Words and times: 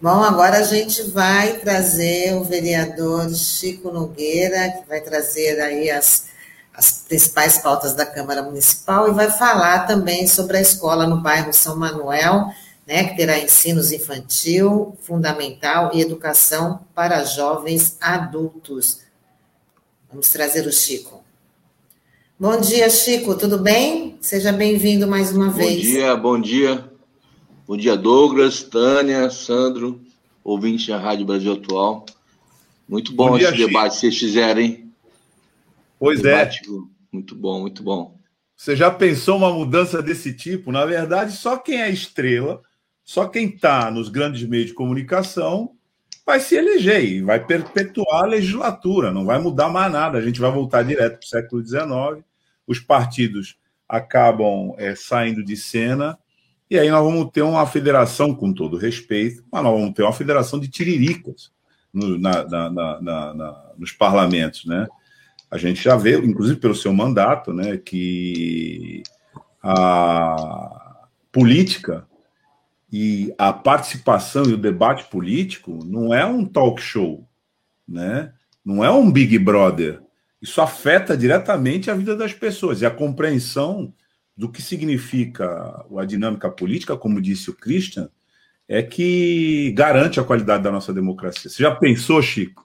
Bom, 0.00 0.22
agora 0.22 0.58
a 0.58 0.62
gente 0.62 1.02
vai 1.10 1.54
trazer 1.54 2.34
o 2.36 2.44
vereador 2.44 3.34
Chico 3.34 3.90
Nogueira, 3.90 4.70
que 4.70 4.88
vai 4.88 5.00
trazer 5.00 5.60
aí 5.60 5.90
as, 5.90 6.26
as 6.72 7.02
principais 7.08 7.58
pautas 7.58 7.94
da 7.94 8.06
Câmara 8.06 8.40
Municipal 8.40 9.08
e 9.08 9.12
vai 9.12 9.28
falar 9.28 9.88
também 9.88 10.28
sobre 10.28 10.56
a 10.56 10.60
escola 10.60 11.04
no 11.04 11.20
bairro 11.20 11.52
São 11.52 11.76
Manuel, 11.76 12.46
né, 12.86 13.08
que 13.08 13.16
terá 13.16 13.40
ensinos 13.40 13.90
infantil, 13.90 14.96
fundamental 15.00 15.90
e 15.92 16.00
educação 16.00 16.78
para 16.94 17.24
jovens 17.24 17.96
adultos. 18.00 19.00
Vamos 20.08 20.28
trazer 20.28 20.64
o 20.64 20.72
Chico. 20.72 21.24
Bom 22.38 22.60
dia, 22.60 22.88
Chico, 22.88 23.34
tudo 23.34 23.58
bem? 23.58 24.16
Seja 24.20 24.52
bem-vindo 24.52 25.08
mais 25.08 25.32
uma 25.32 25.46
bom 25.46 25.54
vez. 25.54 25.74
Bom 25.74 25.90
dia, 25.90 26.16
bom 26.16 26.40
dia. 26.40 26.87
Bom 27.68 27.76
dia, 27.76 27.98
Douglas, 27.98 28.62
Tânia, 28.62 29.28
Sandro, 29.28 30.00
ouvinte 30.42 30.88
da 30.88 30.96
Rádio 30.96 31.26
Brasil 31.26 31.52
Atual. 31.52 32.06
Muito 32.88 33.12
bom, 33.12 33.28
bom 33.28 33.36
dia, 33.36 33.48
esse 33.48 33.58
Chico. 33.58 33.68
debate 33.68 33.92
que 33.92 34.00
vocês 34.00 34.18
fizerem. 34.18 34.90
Pois 35.98 36.24
é. 36.24 36.50
Muito 37.12 37.34
bom, 37.34 37.60
muito 37.60 37.82
bom. 37.82 38.16
Você 38.56 38.74
já 38.74 38.90
pensou 38.90 39.36
uma 39.36 39.52
mudança 39.52 40.02
desse 40.02 40.32
tipo? 40.32 40.72
Na 40.72 40.86
verdade, 40.86 41.32
só 41.32 41.58
quem 41.58 41.82
é 41.82 41.90
estrela, 41.90 42.62
só 43.04 43.26
quem 43.26 43.48
está 43.48 43.90
nos 43.90 44.08
grandes 44.08 44.48
meios 44.48 44.68
de 44.68 44.72
comunicação 44.72 45.72
vai 46.24 46.40
se 46.40 46.56
eleger 46.56 47.04
e 47.04 47.20
vai 47.20 47.44
perpetuar 47.44 48.24
a 48.24 48.28
legislatura, 48.28 49.12
não 49.12 49.26
vai 49.26 49.38
mudar 49.38 49.68
mais 49.68 49.92
nada. 49.92 50.16
A 50.16 50.22
gente 50.22 50.40
vai 50.40 50.50
voltar 50.50 50.84
direto 50.84 51.18
para 51.18 51.26
o 51.26 51.28
século 51.28 51.62
XIX. 51.62 52.24
Os 52.66 52.80
partidos 52.80 53.58
acabam 53.86 54.74
é, 54.78 54.94
saindo 54.94 55.44
de 55.44 55.54
cena 55.54 56.18
e 56.70 56.78
aí 56.78 56.90
nós 56.90 57.02
vamos 57.02 57.30
ter 57.30 57.42
uma 57.42 57.66
federação, 57.66 58.34
com 58.34 58.52
todo 58.52 58.76
respeito, 58.76 59.42
mas 59.50 59.62
nós 59.62 59.72
vamos 59.72 59.94
ter 59.94 60.02
uma 60.02 60.12
federação 60.12 60.60
de 60.60 60.68
tiriricas 60.68 61.50
no, 61.92 62.18
na, 62.18 62.44
na, 62.44 63.00
na, 63.00 63.72
nos 63.78 63.92
parlamentos, 63.92 64.66
né? 64.66 64.86
A 65.50 65.56
gente 65.56 65.82
já 65.82 65.96
vê, 65.96 66.18
inclusive 66.18 66.60
pelo 66.60 66.74
seu 66.74 66.92
mandato, 66.92 67.54
né, 67.54 67.78
que 67.78 69.02
a 69.62 71.06
política 71.32 72.06
e 72.92 73.32
a 73.38 73.52
participação 73.52 74.44
e 74.44 74.52
o 74.52 74.58
debate 74.58 75.04
político 75.04 75.78
não 75.86 76.12
é 76.12 76.24
um 76.26 76.44
talk 76.44 76.82
show, 76.82 77.26
né? 77.86 78.32
Não 78.62 78.84
é 78.84 78.90
um 78.90 79.10
Big 79.10 79.38
Brother. 79.38 80.02
Isso 80.40 80.60
afeta 80.60 81.16
diretamente 81.16 81.90
a 81.90 81.94
vida 81.94 82.14
das 82.14 82.34
pessoas 82.34 82.82
e 82.82 82.86
a 82.86 82.90
compreensão 82.90 83.92
do 84.38 84.48
que 84.48 84.62
significa 84.62 85.84
a 85.98 86.04
dinâmica 86.04 86.48
política, 86.48 86.96
como 86.96 87.20
disse 87.20 87.50
o 87.50 87.54
Christian, 87.54 88.08
é 88.68 88.80
que 88.84 89.72
garante 89.72 90.20
a 90.20 90.24
qualidade 90.24 90.62
da 90.62 90.70
nossa 90.70 90.94
democracia. 90.94 91.50
Você 91.50 91.60
já 91.60 91.74
pensou, 91.74 92.22
Chico, 92.22 92.64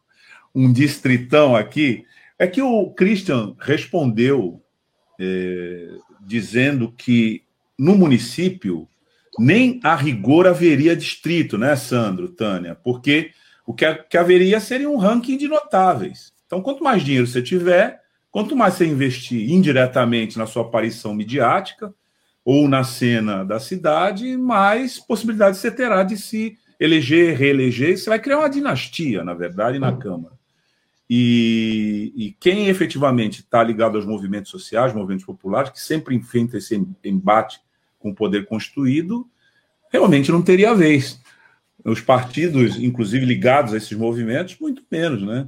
um 0.53 0.71
distritão 0.71 1.55
aqui? 1.55 2.05
É 2.37 2.45
que 2.45 2.61
o 2.61 2.91
Christian 2.91 3.55
respondeu 3.57 4.61
é, 5.19 5.97
dizendo 6.21 6.91
que 6.91 7.43
no 7.75 7.97
município 7.97 8.87
nem 9.39 9.79
a 9.83 9.95
rigor 9.95 10.45
haveria 10.45 10.95
distrito, 10.95 11.57
né, 11.57 11.75
Sandro, 11.75 12.29
Tânia? 12.29 12.75
Porque 12.75 13.31
o 13.65 13.73
que, 13.73 13.91
que 13.95 14.17
haveria 14.17 14.59
seria 14.59 14.87
um 14.87 14.97
ranking 14.97 15.37
de 15.37 15.47
notáveis. 15.47 16.31
Então, 16.45 16.61
quanto 16.61 16.83
mais 16.83 17.01
dinheiro 17.01 17.25
você 17.25 17.41
tiver, 17.41 18.02
Quanto 18.33 18.55
mais 18.55 18.73
você 18.73 18.87
investir 18.87 19.51
indiretamente 19.51 20.39
na 20.39 20.47
sua 20.47 20.63
aparição 20.63 21.13
midiática 21.13 21.93
ou 22.43 22.67
na 22.67 22.83
cena 22.83 23.45
da 23.45 23.59
cidade, 23.59 24.35
mais 24.35 24.99
possibilidade 24.99 25.55
você 25.55 25.69
terá 25.69 26.01
de 26.01 26.17
se 26.17 26.57
eleger, 26.79 27.37
reeleger. 27.37 27.95
Você 27.95 28.09
vai 28.09 28.17
criar 28.17 28.39
uma 28.39 28.49
dinastia, 28.49 29.23
na 29.23 29.35
verdade, 29.35 29.77
na 29.77 29.95
Câmara. 29.95 30.33
E, 31.07 32.11
e 32.15 32.31
quem 32.39 32.69
efetivamente 32.69 33.41
está 33.41 33.61
ligado 33.61 33.97
aos 33.97 34.05
movimentos 34.05 34.49
sociais, 34.49 34.95
movimentos 34.95 35.25
populares, 35.25 35.69
que 35.69 35.79
sempre 35.79 36.15
enfrenta 36.15 36.57
esse 36.57 36.75
embate 37.03 37.61
com 37.99 38.09
o 38.09 38.15
poder 38.15 38.47
constituído, 38.47 39.29
realmente 39.91 40.31
não 40.31 40.41
teria 40.41 40.73
vez. 40.73 41.21
Os 41.85 42.01
partidos, 42.01 42.77
inclusive 42.77 43.27
ligados 43.27 43.75
a 43.75 43.77
esses 43.77 43.95
movimentos, 43.95 44.57
muito 44.59 44.81
menos, 44.89 45.21
né? 45.21 45.47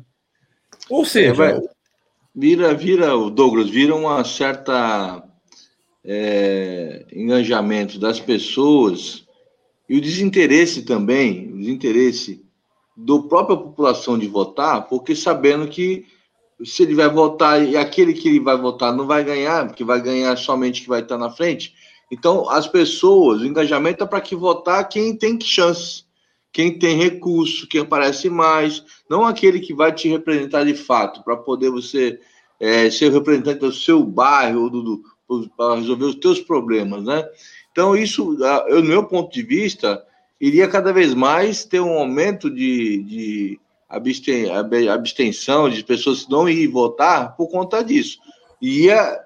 Ou 0.88 1.04
seja, 1.04 1.46
é, 1.46 1.75
vira, 2.36 2.74
vira, 2.74 3.16
o 3.16 3.30
Douglas, 3.30 3.70
vira 3.70 3.96
uma 3.96 4.24
certa 4.24 5.24
é, 6.04 7.06
engajamento 7.14 7.98
das 7.98 8.20
pessoas 8.20 9.24
e 9.88 9.98
o 9.98 10.02
desinteresse 10.02 10.84
também, 10.84 11.52
o 11.54 11.58
desinteresse 11.58 12.44
da 12.98 13.20
própria 13.20 13.58
população 13.58 14.18
de 14.18 14.28
votar, 14.28 14.88
porque 14.88 15.16
sabendo 15.16 15.68
que 15.68 16.06
se 16.64 16.84
ele 16.84 16.96
vai 16.96 17.10
votar 17.10 17.64
e 17.64 17.76
aquele 17.76 18.14
que 18.14 18.30
ele 18.30 18.40
vai 18.40 18.58
votar 18.58 18.96
não 18.96 19.06
vai 19.06 19.24
ganhar, 19.24 19.68
porque 19.68 19.84
vai 19.84 20.02
ganhar 20.02 20.36
somente 20.38 20.82
que 20.82 20.88
vai 20.88 21.02
estar 21.02 21.18
na 21.18 21.30
frente. 21.30 21.74
Então, 22.10 22.50
as 22.50 22.68
pessoas, 22.68 23.42
o 23.42 23.46
engajamento 23.46 24.04
é 24.04 24.08
para 24.08 24.22
que 24.22 24.36
votar 24.36 24.88
quem 24.88 25.16
tem 25.16 25.40
chance, 25.42 26.05
quem 26.56 26.80
tem 26.80 26.96
recurso, 26.96 27.68
quem 27.68 27.82
aparece 27.82 28.30
mais, 28.30 28.82
não 29.10 29.26
aquele 29.26 29.60
que 29.60 29.74
vai 29.74 29.94
te 29.94 30.08
representar 30.08 30.64
de 30.64 30.74
fato, 30.74 31.22
para 31.22 31.36
poder 31.36 31.70
você 31.70 32.18
é, 32.58 32.90
ser 32.90 33.12
representante 33.12 33.60
do 33.60 33.74
seu 33.74 34.02
bairro, 34.06 34.70
do, 34.70 34.82
do 34.82 35.50
para 35.58 35.76
resolver 35.76 36.06
os 36.06 36.16
teus 36.16 36.40
problemas, 36.40 37.04
né? 37.04 37.28
Então, 37.74 37.94
isso, 37.94 38.38
eu, 38.70 38.82
no 38.82 38.88
meu 38.88 39.04
ponto 39.04 39.34
de 39.34 39.44
vista, 39.44 40.02
iria 40.40 40.66
cada 40.66 40.94
vez 40.94 41.14
mais 41.14 41.66
ter 41.66 41.82
um 41.82 41.92
aumento 41.92 42.50
de, 42.50 43.04
de 43.04 43.60
abstenção, 44.88 45.70
de 45.70 45.84
pessoas 45.84 46.24
que 46.24 46.32
não 46.32 46.48
ir 46.48 46.68
votar 46.68 47.36
por 47.36 47.50
conta 47.50 47.84
disso. 47.84 48.18
Ia 48.62 49.20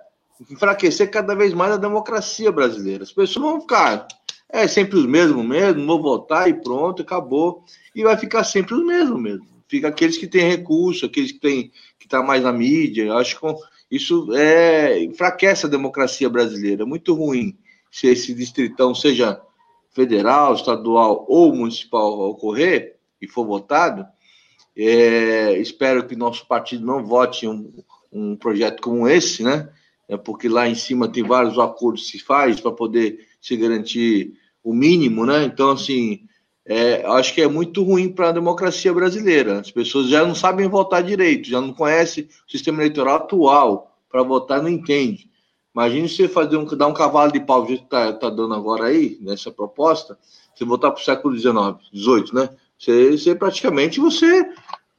enfraquecer 0.49 1.11
cada 1.11 1.35
vez 1.35 1.53
mais 1.53 1.73
a 1.73 1.77
democracia 1.77 2.51
brasileira. 2.51 3.03
As 3.03 3.11
pessoas 3.11 3.45
vão 3.45 3.61
ficar, 3.61 4.07
é 4.51 4.67
sempre 4.67 4.97
os 4.97 5.05
mesmos 5.05 5.45
mesmo, 5.45 5.85
vou 5.85 6.01
votar 6.01 6.49
e 6.49 6.53
pronto, 6.53 7.01
acabou. 7.01 7.63
E 7.95 8.03
vai 8.03 8.17
ficar 8.17 8.43
sempre 8.43 8.73
os 8.73 8.85
mesmos 8.85 9.21
mesmo 9.21 9.59
fica 9.69 9.87
aqueles 9.87 10.17
que 10.17 10.27
têm 10.27 10.49
recurso, 10.49 11.05
aqueles 11.05 11.31
que 11.31 11.39
têm 11.39 11.71
que 11.97 12.05
está 12.05 12.23
mais 12.23 12.43
na 12.43 12.51
mídia. 12.51 13.03
Eu 13.03 13.17
acho 13.17 13.39
que 13.39 13.45
isso 13.91 14.33
é, 14.33 15.01
enfraquece 15.03 15.65
a 15.65 15.69
democracia 15.69 16.27
brasileira. 16.27 16.81
É 16.81 16.85
muito 16.85 17.13
ruim 17.13 17.55
se 17.91 18.07
esse 18.07 18.33
distritão 18.33 18.93
seja 18.93 19.39
federal, 19.91 20.55
estadual 20.55 21.25
ou 21.29 21.55
municipal 21.55 22.19
ocorrer 22.19 22.97
e 23.21 23.27
for 23.27 23.45
votado. 23.45 24.05
É, 24.75 25.57
espero 25.59 26.05
que 26.07 26.15
nosso 26.15 26.47
partido 26.47 26.85
não 26.85 27.05
vote 27.05 27.47
um, 27.47 27.71
um 28.11 28.35
projeto 28.35 28.81
como 28.81 29.07
esse, 29.07 29.43
né? 29.43 29.69
É 30.09 30.17
porque 30.17 30.49
lá 30.49 30.67
em 30.67 30.73
cima 30.73 31.07
tem 31.07 31.23
vários 31.23 31.57
acordos 31.59 32.09
que 32.09 32.17
se 32.17 32.23
faz 32.23 32.59
para 32.59 32.71
poder 32.71 33.27
se 33.39 33.55
garantir 33.55 34.33
o 34.63 34.73
mínimo, 34.73 35.25
né? 35.25 35.45
Então, 35.45 35.69
assim, 35.69 36.21
é, 36.65 37.05
acho 37.05 37.33
que 37.33 37.41
é 37.41 37.47
muito 37.47 37.83
ruim 37.83 38.09
para 38.09 38.29
a 38.29 38.33
democracia 38.33 38.93
brasileira. 38.93 39.59
As 39.59 39.71
pessoas 39.71 40.09
já 40.09 40.25
não 40.25 40.33
sabem 40.33 40.67
votar 40.67 41.03
direito, 41.03 41.47
já 41.47 41.61
não 41.61 41.73
conhecem 41.73 42.27
o 42.47 42.51
sistema 42.51 42.81
eleitoral 42.81 43.17
atual. 43.17 43.95
Para 44.09 44.23
votar, 44.23 44.61
não 44.61 44.69
entende. 44.69 45.29
Imagine 45.73 46.09
você 46.09 46.27
fazer 46.27 46.57
um, 46.57 46.65
dar 46.65 46.87
um 46.87 46.93
cavalo 46.93 47.31
de 47.31 47.39
pau, 47.39 47.61
do 47.61 47.67
jeito 47.67 47.81
que 47.81 47.85
está 47.85 48.11
tá 48.11 48.29
dando 48.29 48.55
agora 48.55 48.85
aí, 48.85 49.19
nessa 49.21 49.51
proposta, 49.51 50.17
você 50.53 50.65
votar 50.65 50.91
para 50.91 50.99
o 50.99 51.05
século 51.05 51.37
XIX, 51.37 51.77
XVIII, 51.93 52.33
né? 52.33 52.49
Você, 52.77 53.17
você, 53.17 53.35
praticamente 53.35 53.99
você 53.99 54.43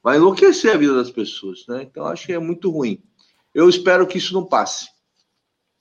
vai 0.01 0.17
enlouquecer 0.17 0.73
a 0.73 0.77
vida 0.77 0.95
das 0.95 1.11
pessoas, 1.11 1.65
né? 1.67 1.83
Então 1.83 2.05
acho 2.05 2.25
que 2.25 2.33
é 2.33 2.39
muito 2.39 2.71
ruim. 2.71 3.01
Eu 3.53 3.67
espero 3.67 4.07
que 4.07 4.17
isso 4.17 4.33
não 4.33 4.45
passe. 4.45 4.87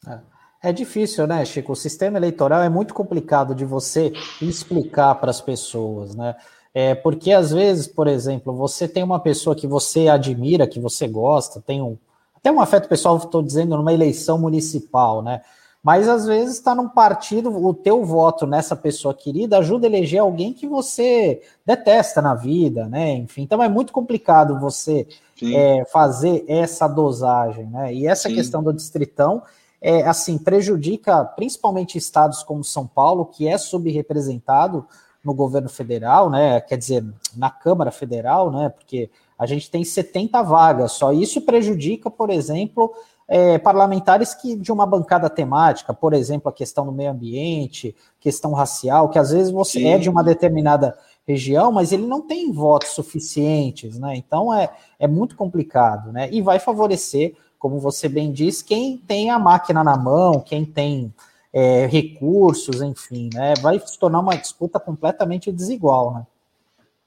É. 0.06 0.18
É 0.62 0.72
difícil, 0.72 1.26
né, 1.26 1.42
Chico? 1.46 1.72
O 1.72 1.76
sistema 1.76 2.18
eleitoral 2.18 2.62
é 2.62 2.68
muito 2.68 2.92
complicado 2.92 3.54
de 3.54 3.64
você 3.64 4.12
explicar 4.42 5.14
para 5.14 5.30
as 5.30 5.40
pessoas, 5.40 6.14
né? 6.14 6.36
É, 6.74 6.94
porque 6.94 7.32
às 7.32 7.50
vezes, 7.50 7.86
por 7.86 8.06
exemplo, 8.06 8.54
você 8.54 8.86
tem 8.86 9.02
uma 9.02 9.18
pessoa 9.18 9.56
que 9.56 9.66
você 9.66 10.08
admira, 10.08 10.66
que 10.66 10.78
você 10.78 11.08
gosta, 11.08 11.62
tem 11.62 11.80
um 11.80 11.96
até 12.36 12.50
um 12.50 12.60
afeto 12.60 12.88
pessoal, 12.88 13.18
estou 13.18 13.42
dizendo, 13.42 13.76
numa 13.76 13.92
eleição 13.92 14.38
municipal, 14.38 15.22
né? 15.22 15.42
Mas 15.82 16.08
às 16.08 16.26
vezes 16.26 16.56
está 16.56 16.74
num 16.74 16.88
partido, 16.88 17.50
o 17.50 17.72
teu 17.72 18.04
voto 18.04 18.46
nessa 18.46 18.76
pessoa 18.76 19.14
querida 19.14 19.58
ajuda 19.58 19.86
a 19.86 19.88
eleger 19.88 20.20
alguém 20.20 20.52
que 20.52 20.66
você 20.66 21.40
detesta 21.64 22.20
na 22.20 22.34
vida, 22.34 22.86
né? 22.86 23.12
Enfim, 23.12 23.42
então 23.42 23.62
é 23.62 23.68
muito 23.68 23.92
complicado 23.92 24.58
você 24.58 25.06
é, 25.42 25.84
fazer 25.86 26.44
essa 26.46 26.86
dosagem, 26.86 27.66
né? 27.66 27.94
E 27.94 28.06
essa 28.06 28.28
Sim. 28.28 28.34
questão 28.34 28.62
do 28.62 28.72
distritão 28.74 29.42
é, 29.80 30.02
assim, 30.02 30.36
prejudica 30.36 31.24
principalmente 31.24 31.96
estados 31.96 32.42
como 32.42 32.62
São 32.62 32.86
Paulo, 32.86 33.26
que 33.26 33.48
é 33.48 33.56
subrepresentado 33.56 34.86
no 35.24 35.34
governo 35.34 35.68
federal, 35.68 36.30
né? 36.30 36.60
Quer 36.60 36.78
dizer, 36.78 37.04
na 37.36 37.50
Câmara 37.50 37.90
Federal, 37.90 38.50
né? 38.50 38.68
Porque 38.68 39.10
a 39.38 39.46
gente 39.46 39.70
tem 39.70 39.84
70 39.84 40.42
vagas, 40.42 40.92
só 40.92 41.12
isso 41.12 41.40
prejudica, 41.42 42.10
por 42.10 42.30
exemplo, 42.30 42.92
é, 43.26 43.58
parlamentares 43.58 44.34
que 44.34 44.56
de 44.56 44.72
uma 44.72 44.84
bancada 44.84 45.30
temática, 45.30 45.94
por 45.94 46.12
exemplo, 46.12 46.48
a 46.48 46.52
questão 46.52 46.84
do 46.84 46.92
meio 46.92 47.10
ambiente, 47.10 47.94
questão 48.18 48.52
racial, 48.52 49.08
que 49.08 49.18
às 49.18 49.30
vezes 49.30 49.52
você 49.52 49.78
Sim. 49.78 49.88
é 49.88 49.98
de 49.98 50.10
uma 50.10 50.24
determinada 50.24 50.98
região, 51.26 51.70
mas 51.70 51.92
ele 51.92 52.06
não 52.06 52.22
tem 52.22 52.50
votos 52.50 52.90
suficientes, 52.90 53.98
né? 53.98 54.16
Então 54.16 54.52
é, 54.52 54.70
é 54.98 55.06
muito 55.06 55.36
complicado, 55.36 56.12
né? 56.12 56.28
E 56.32 56.42
vai 56.42 56.58
favorecer, 56.58 57.36
como 57.60 57.78
você 57.78 58.08
bem 58.08 58.32
diz, 58.32 58.62
quem 58.62 58.96
tem 58.96 59.30
a 59.30 59.38
máquina 59.38 59.84
na 59.84 59.94
mão, 59.94 60.40
quem 60.40 60.64
tem 60.64 61.14
é, 61.52 61.86
recursos, 61.86 62.80
enfim, 62.80 63.28
né? 63.34 63.52
Vai 63.60 63.78
se 63.78 63.98
tornar 63.98 64.20
uma 64.20 64.34
disputa 64.34 64.80
completamente 64.80 65.52
desigual, 65.52 66.14
né? 66.14 66.26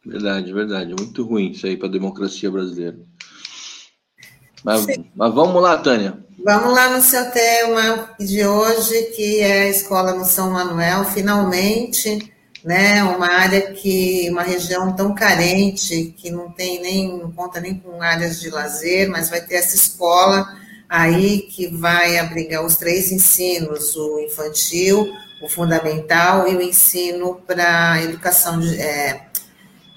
Verdade, 0.06 0.54
verdade. 0.54 0.94
Muito 0.98 1.26
ruim 1.26 1.52
isso 1.52 1.66
aí 1.66 1.76
para 1.76 1.88
a 1.88 1.92
democracia 1.92 2.52
brasileira. 2.52 3.00
Mas, 4.64 4.86
mas, 5.16 5.34
vamos 5.34 5.62
lá, 5.62 5.78
Tânia. 5.78 6.24
Vamos 6.46 6.74
lá 6.74 6.96
no 6.96 7.02
seu 7.02 7.32
tema 7.32 8.10
de 8.20 8.46
hoje, 8.46 9.04
que 9.16 9.40
é 9.40 9.64
a 9.64 9.70
escola 9.70 10.14
no 10.14 10.24
São 10.24 10.52
Manuel, 10.52 11.04
finalmente 11.06 12.33
né? 12.64 13.04
Uma 13.04 13.28
área 13.28 13.74
que, 13.74 14.30
uma 14.30 14.44
região 14.44 14.94
tão 14.94 15.14
carente, 15.14 16.14
que 16.18 16.32
não 16.32 16.52
tem 16.52 16.82
nem, 16.82 17.18
não 17.18 17.32
conta 17.32 17.60
nem 17.60 17.76
com 17.76 18.02
áreas 18.02 18.40
de 18.40 18.50
lazer, 18.50 19.10
mas 19.10 19.30
vai 19.30 19.42
ter 19.42 19.56
essa 19.56 19.76
escola 19.76 20.48
aí 20.88 21.42
que 21.42 21.68
vai 21.68 22.18
abrigar 22.20 22.64
os 22.64 22.76
três 22.78 23.12
ensinos, 23.12 23.96
o 23.96 24.20
infantil, 24.20 25.12
o 25.42 25.50
fundamental 25.50 26.48
e 26.48 26.56
o 26.56 26.62
ensino 26.62 27.42
para 27.48 28.02
educação 28.02 28.60
de, 28.60 28.80
é, 28.80 29.28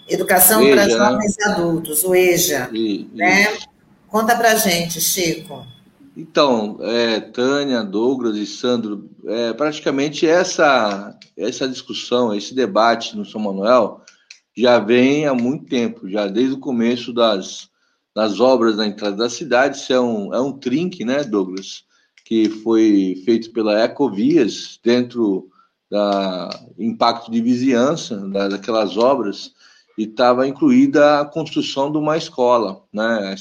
educação 0.08 0.60
para 0.70 0.86
né? 0.86 0.90
jovens 0.90 1.36
e 1.38 1.44
adultos, 1.44 2.02
o 2.02 2.14
EJA, 2.14 2.70
e, 2.72 3.08
né? 3.12 3.56
Conta 4.08 4.34
para 4.34 4.54
gente, 4.54 5.00
Chico. 5.00 5.66
Então, 6.16 6.78
é, 6.80 7.20
Tânia, 7.20 7.82
Douglas 7.82 8.36
e 8.36 8.46
Sandro, 8.46 9.10
é, 9.26 9.52
praticamente 9.52 10.26
essa, 10.26 11.14
essa 11.36 11.68
discussão, 11.68 12.34
esse 12.34 12.54
debate 12.54 13.14
no 13.14 13.24
São 13.26 13.40
Manuel 13.40 14.00
já 14.56 14.78
vem 14.78 15.26
há 15.26 15.34
muito 15.34 15.66
tempo, 15.66 16.08
já 16.08 16.26
desde 16.26 16.54
o 16.54 16.58
começo 16.58 17.12
das, 17.12 17.68
das 18.14 18.40
obras 18.40 18.78
na 18.78 18.86
entrada 18.86 19.14
da 19.14 19.28
cidade. 19.28 19.76
Isso 19.76 19.92
é 19.92 20.00
um, 20.00 20.32
é 20.32 20.40
um 20.40 20.52
trinque, 20.52 21.04
né, 21.04 21.22
Douglas, 21.22 21.84
que 22.24 22.48
foi 22.48 23.22
feito 23.26 23.52
pela 23.52 23.84
Ecovias 23.84 24.80
dentro 24.82 25.50
da 25.90 26.48
impacto 26.78 27.30
de 27.30 27.42
vizinhança 27.42 28.16
da, 28.28 28.48
daquelas 28.48 28.96
obras 28.96 29.52
e 29.98 30.04
estava 30.04 30.48
incluída 30.48 31.20
a 31.20 31.24
construção 31.26 31.92
de 31.92 31.98
uma 31.98 32.16
escola, 32.16 32.82
né? 32.92 33.34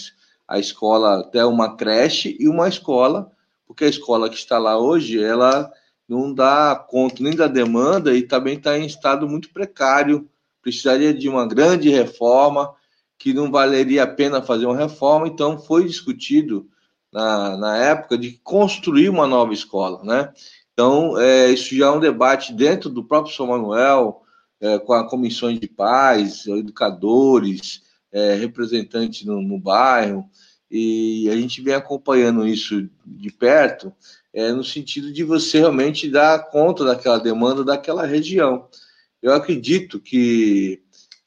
A 0.48 0.60
escola 0.60 1.20
até 1.20 1.46
uma 1.46 1.76
creche 1.76 2.36
e 2.40 2.48
uma 2.48 2.68
escola, 2.68 3.32
porque 3.66 3.86
a 3.86 3.90
escola 3.90 4.30
que 4.30 4.36
está 4.36 4.58
lá 4.58 4.78
hoje, 4.78 5.22
ela 5.22 5.72
não 6.08 6.34
dá 6.34 6.76
conta 6.76 7.24
nem 7.24 7.36
da 7.36 7.48
demanda 7.48 8.16
e 8.16 8.22
também 8.22 8.58
está 8.58 8.78
em 8.78 8.86
estado 8.86 9.28
muito 9.28 9.50
precário, 9.52 10.30
precisaria 10.62 11.14
de 11.14 11.28
uma 11.28 11.48
grande 11.48 11.90
reforma, 11.90 12.74
que 13.18 13.34
não 13.34 13.50
valeria 13.50 14.04
a 14.04 14.08
pena 14.08 14.42
fazer 14.42 14.66
uma 14.66 14.76
reforma, 14.76 15.28
então 15.28 15.58
foi 15.58 15.86
discutido 15.86 16.68
na, 17.12 17.58
na 17.58 17.78
época 17.78 18.18
de 18.18 18.34
construir 18.44 19.10
uma 19.10 19.26
nova 19.26 19.54
escola, 19.54 20.04
né? 20.04 20.34
Então, 20.74 21.18
é, 21.18 21.50
isso 21.50 21.74
já 21.74 21.88
é 21.88 21.92
um 21.92 22.00
debate 22.00 22.52
dentro 22.52 22.90
do 22.90 23.04
próprio 23.04 23.34
São 23.34 23.48
Manuel, 23.48 24.22
é, 24.60 24.78
com 24.78 24.92
a 24.92 25.08
comissões 25.08 25.58
de 25.58 25.68
pais, 25.68 26.46
educadores, 26.48 27.84
é, 28.12 28.36
representante 28.36 29.26
no, 29.26 29.42
no, 29.42 29.60
bairro, 29.60 30.30
e 30.70 31.30
a 31.30 31.36
gente 31.36 31.62
vem 31.62 31.74
acompanhando 31.74 32.48
isso 32.48 32.90
de 33.06 33.32
perto, 33.32 33.94
é, 34.34 34.52
no 34.52 34.64
sentido 34.64 35.12
de 35.12 35.24
você 35.24 35.60
realmente 35.60 36.10
dar 36.10 36.50
conta 36.50 36.84
daquela 36.84 37.20
demanda 37.20 37.64
daquela 37.64 38.06
região. 38.06 38.68
Eu 39.22 39.34
acredito 39.34 40.00
que 40.00 40.82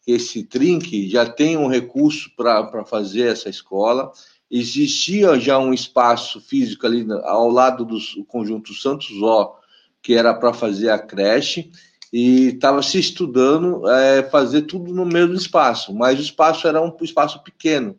esse 0.06 0.42
trinque 0.42 1.08
já 1.08 1.28
tem 1.28 1.56
um 1.56 1.68
recurso 1.68 2.30
para 2.34 2.84
fazer 2.84 3.32
essa 3.32 3.48
escola. 3.48 4.10
Existia 4.50 5.38
já 5.38 5.58
um 5.58 5.74
espaço 5.74 6.40
físico 6.40 6.86
ali 6.86 7.06
ao 7.24 7.50
lado 7.50 7.84
do 7.84 7.98
conjunto 8.24 8.72
Santos 8.72 9.10
Ó, 9.20 9.58
que 10.02 10.14
era 10.14 10.32
para 10.32 10.54
fazer 10.54 10.88
a 10.88 10.98
creche, 10.98 11.70
e 12.12 12.48
estava 12.48 12.82
se 12.82 12.98
estudando 12.98 13.88
é, 13.88 14.22
fazer 14.22 14.62
tudo 14.62 14.92
no 14.94 15.04
mesmo 15.04 15.34
espaço, 15.34 15.94
mas 15.94 16.18
o 16.18 16.22
espaço 16.22 16.66
era 16.66 16.80
um 16.80 16.94
espaço 17.00 17.42
pequeno, 17.42 17.98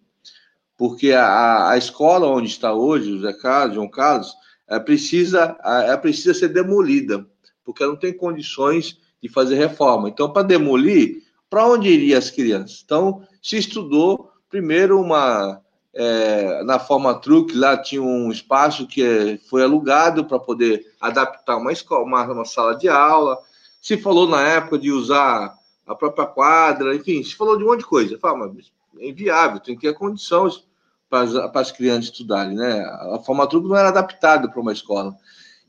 porque 0.77 1.11
a, 1.11 1.71
a 1.71 1.77
escola 1.77 2.27
onde 2.27 2.47
está 2.47 2.73
hoje, 2.73 3.11
o 3.11 3.21
Zé 3.21 3.33
Carlos, 3.33 3.75
João 3.75 3.89
Carlos, 3.89 4.33
é, 4.67 4.79
precisa, 4.79 5.57
é, 5.63 5.97
precisa 5.97 6.33
ser 6.33 6.49
demolida, 6.49 7.25
porque 7.63 7.85
não 7.85 7.95
tem 7.95 8.13
condições 8.13 8.97
de 9.21 9.27
fazer 9.27 9.55
reforma. 9.55 10.09
Então, 10.09 10.31
para 10.31 10.43
demolir, 10.43 11.23
para 11.49 11.67
onde 11.67 11.89
iriam 11.89 12.17
as 12.17 12.29
crianças? 12.29 12.81
Então, 12.83 13.23
se 13.41 13.57
estudou 13.57 14.31
primeiro 14.49 14.99
uma. 14.99 15.61
É, 15.91 16.63
na 16.63 16.77
forma 16.77 17.15
truque, 17.15 17.57
lá 17.57 17.75
tinha 17.75 18.01
um 18.01 18.31
espaço 18.31 18.85
que 18.85 19.41
foi 19.49 19.63
alugado 19.63 20.23
para 20.23 20.37
poder 20.37 20.85
adaptar 21.01 21.57
uma 21.57 21.73
escola, 21.73 22.05
uma, 22.05 22.23
uma 22.31 22.45
sala 22.45 22.77
de 22.77 22.87
aula, 22.87 23.39
se 23.81 23.97
falou 23.97 24.27
na 24.27 24.41
época 24.41 24.77
de 24.77 24.91
usar 24.91 25.53
a 25.85 25.95
própria 25.95 26.25
quadra, 26.25 26.95
enfim, 26.95 27.23
se 27.23 27.35
falou 27.35 27.57
de 27.57 27.63
um 27.63 27.67
monte 27.67 27.79
de 27.79 27.85
coisa. 27.85 28.19
Fala, 28.19 28.47
mas 28.53 28.71
é 28.99 29.09
inviável, 29.09 29.59
tem 29.59 29.75
que 29.75 29.87
ter 29.87 29.93
condições 29.93 30.63
para 31.09 31.21
as, 31.23 31.33
para 31.51 31.61
as 31.61 31.71
crianças 31.71 32.05
estudarem, 32.05 32.55
né? 32.55 32.81
A 33.15 33.19
formatura 33.25 33.67
não 33.67 33.75
era 33.75 33.89
adaptada 33.89 34.49
para 34.49 34.61
uma 34.61 34.73
escola. 34.73 35.15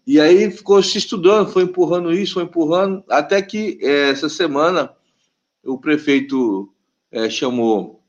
E 0.07 0.21
aí 0.21 0.51
ficou 0.51 0.83
se 0.83 0.99
estudando, 0.99 1.51
foi 1.51 1.63
empurrando 1.63 2.13
isso, 2.13 2.35
foi 2.35 2.43
empurrando, 2.43 3.05
até 3.09 3.41
que 3.41 3.79
é, 3.81 4.11
essa 4.11 4.29
semana 4.29 4.93
o 5.65 5.79
prefeito 5.79 6.73
é, 7.11 7.29
chamou 7.29 8.01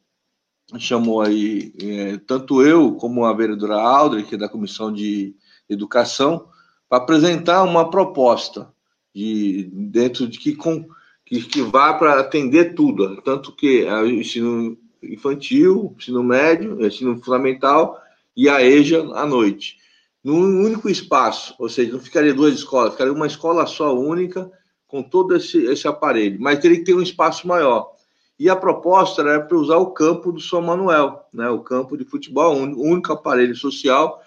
chamou 0.80 1.22
aí 1.22 1.74
é, 1.82 2.18
tanto 2.26 2.62
eu 2.62 2.96
como 2.96 3.26
a 3.26 3.34
vereadora 3.34 3.76
Aldre, 3.76 4.24
que 4.24 4.36
é 4.36 4.38
da 4.38 4.48
Comissão 4.48 4.92
de 4.92 5.36
Educação, 5.70 6.48
para 6.88 6.98
apresentar 6.98 7.64
uma 7.64 7.90
proposta 7.90 8.72
de 9.14 9.70
dentro 9.72 10.28
de 10.28 10.40
que, 10.40 10.56
com, 10.56 10.86
que, 11.26 11.42
que 11.44 11.62
vá 11.62 11.94
para 11.94 12.20
atender 12.20 12.74
tudo, 12.76 13.22
tanto 13.22 13.56
que 13.56 13.84
o 13.84 14.08
ensino 14.08 14.78
infantil, 15.04 15.96
ensino 15.98 16.24
médio, 16.24 16.86
ensino 16.86 17.22
fundamental 17.22 18.00
e 18.36 18.48
a 18.48 18.62
EJA 18.62 19.02
à 19.14 19.26
noite. 19.26 19.78
Num 20.24 20.64
único 20.64 20.90
espaço, 20.90 21.56
ou 21.58 21.68
seja, 21.68 21.94
não 21.94 22.00
ficaria 22.00 22.34
duas 22.34 22.54
escolas, 22.54 22.92
ficaria 22.92 23.14
uma 23.14 23.28
escola 23.28 23.66
só 23.66 23.98
única 23.98 24.52
com 24.88 25.02
todo 25.02 25.36
esse, 25.36 25.66
esse 25.66 25.88
aparelho, 25.88 26.40
mas 26.40 26.60
teria 26.60 26.78
que 26.78 26.84
ter 26.84 26.94
um 26.94 27.02
espaço 27.02 27.48
maior. 27.48 27.92
E 28.38 28.50
a 28.50 28.56
proposta 28.56 29.22
era 29.22 29.42
para 29.42 29.58
usar 29.58 29.78
o 29.78 29.92
campo 29.92 30.32
do 30.32 30.40
São 30.40 30.62
Manuel, 30.62 31.26
né, 31.34 31.50
o 31.50 31.60
campo 31.60 31.98
de 31.98 32.04
futebol, 32.04 32.56
o 32.56 32.84
único 32.84 33.14
aparelho 33.14 33.56
social 33.56 34.22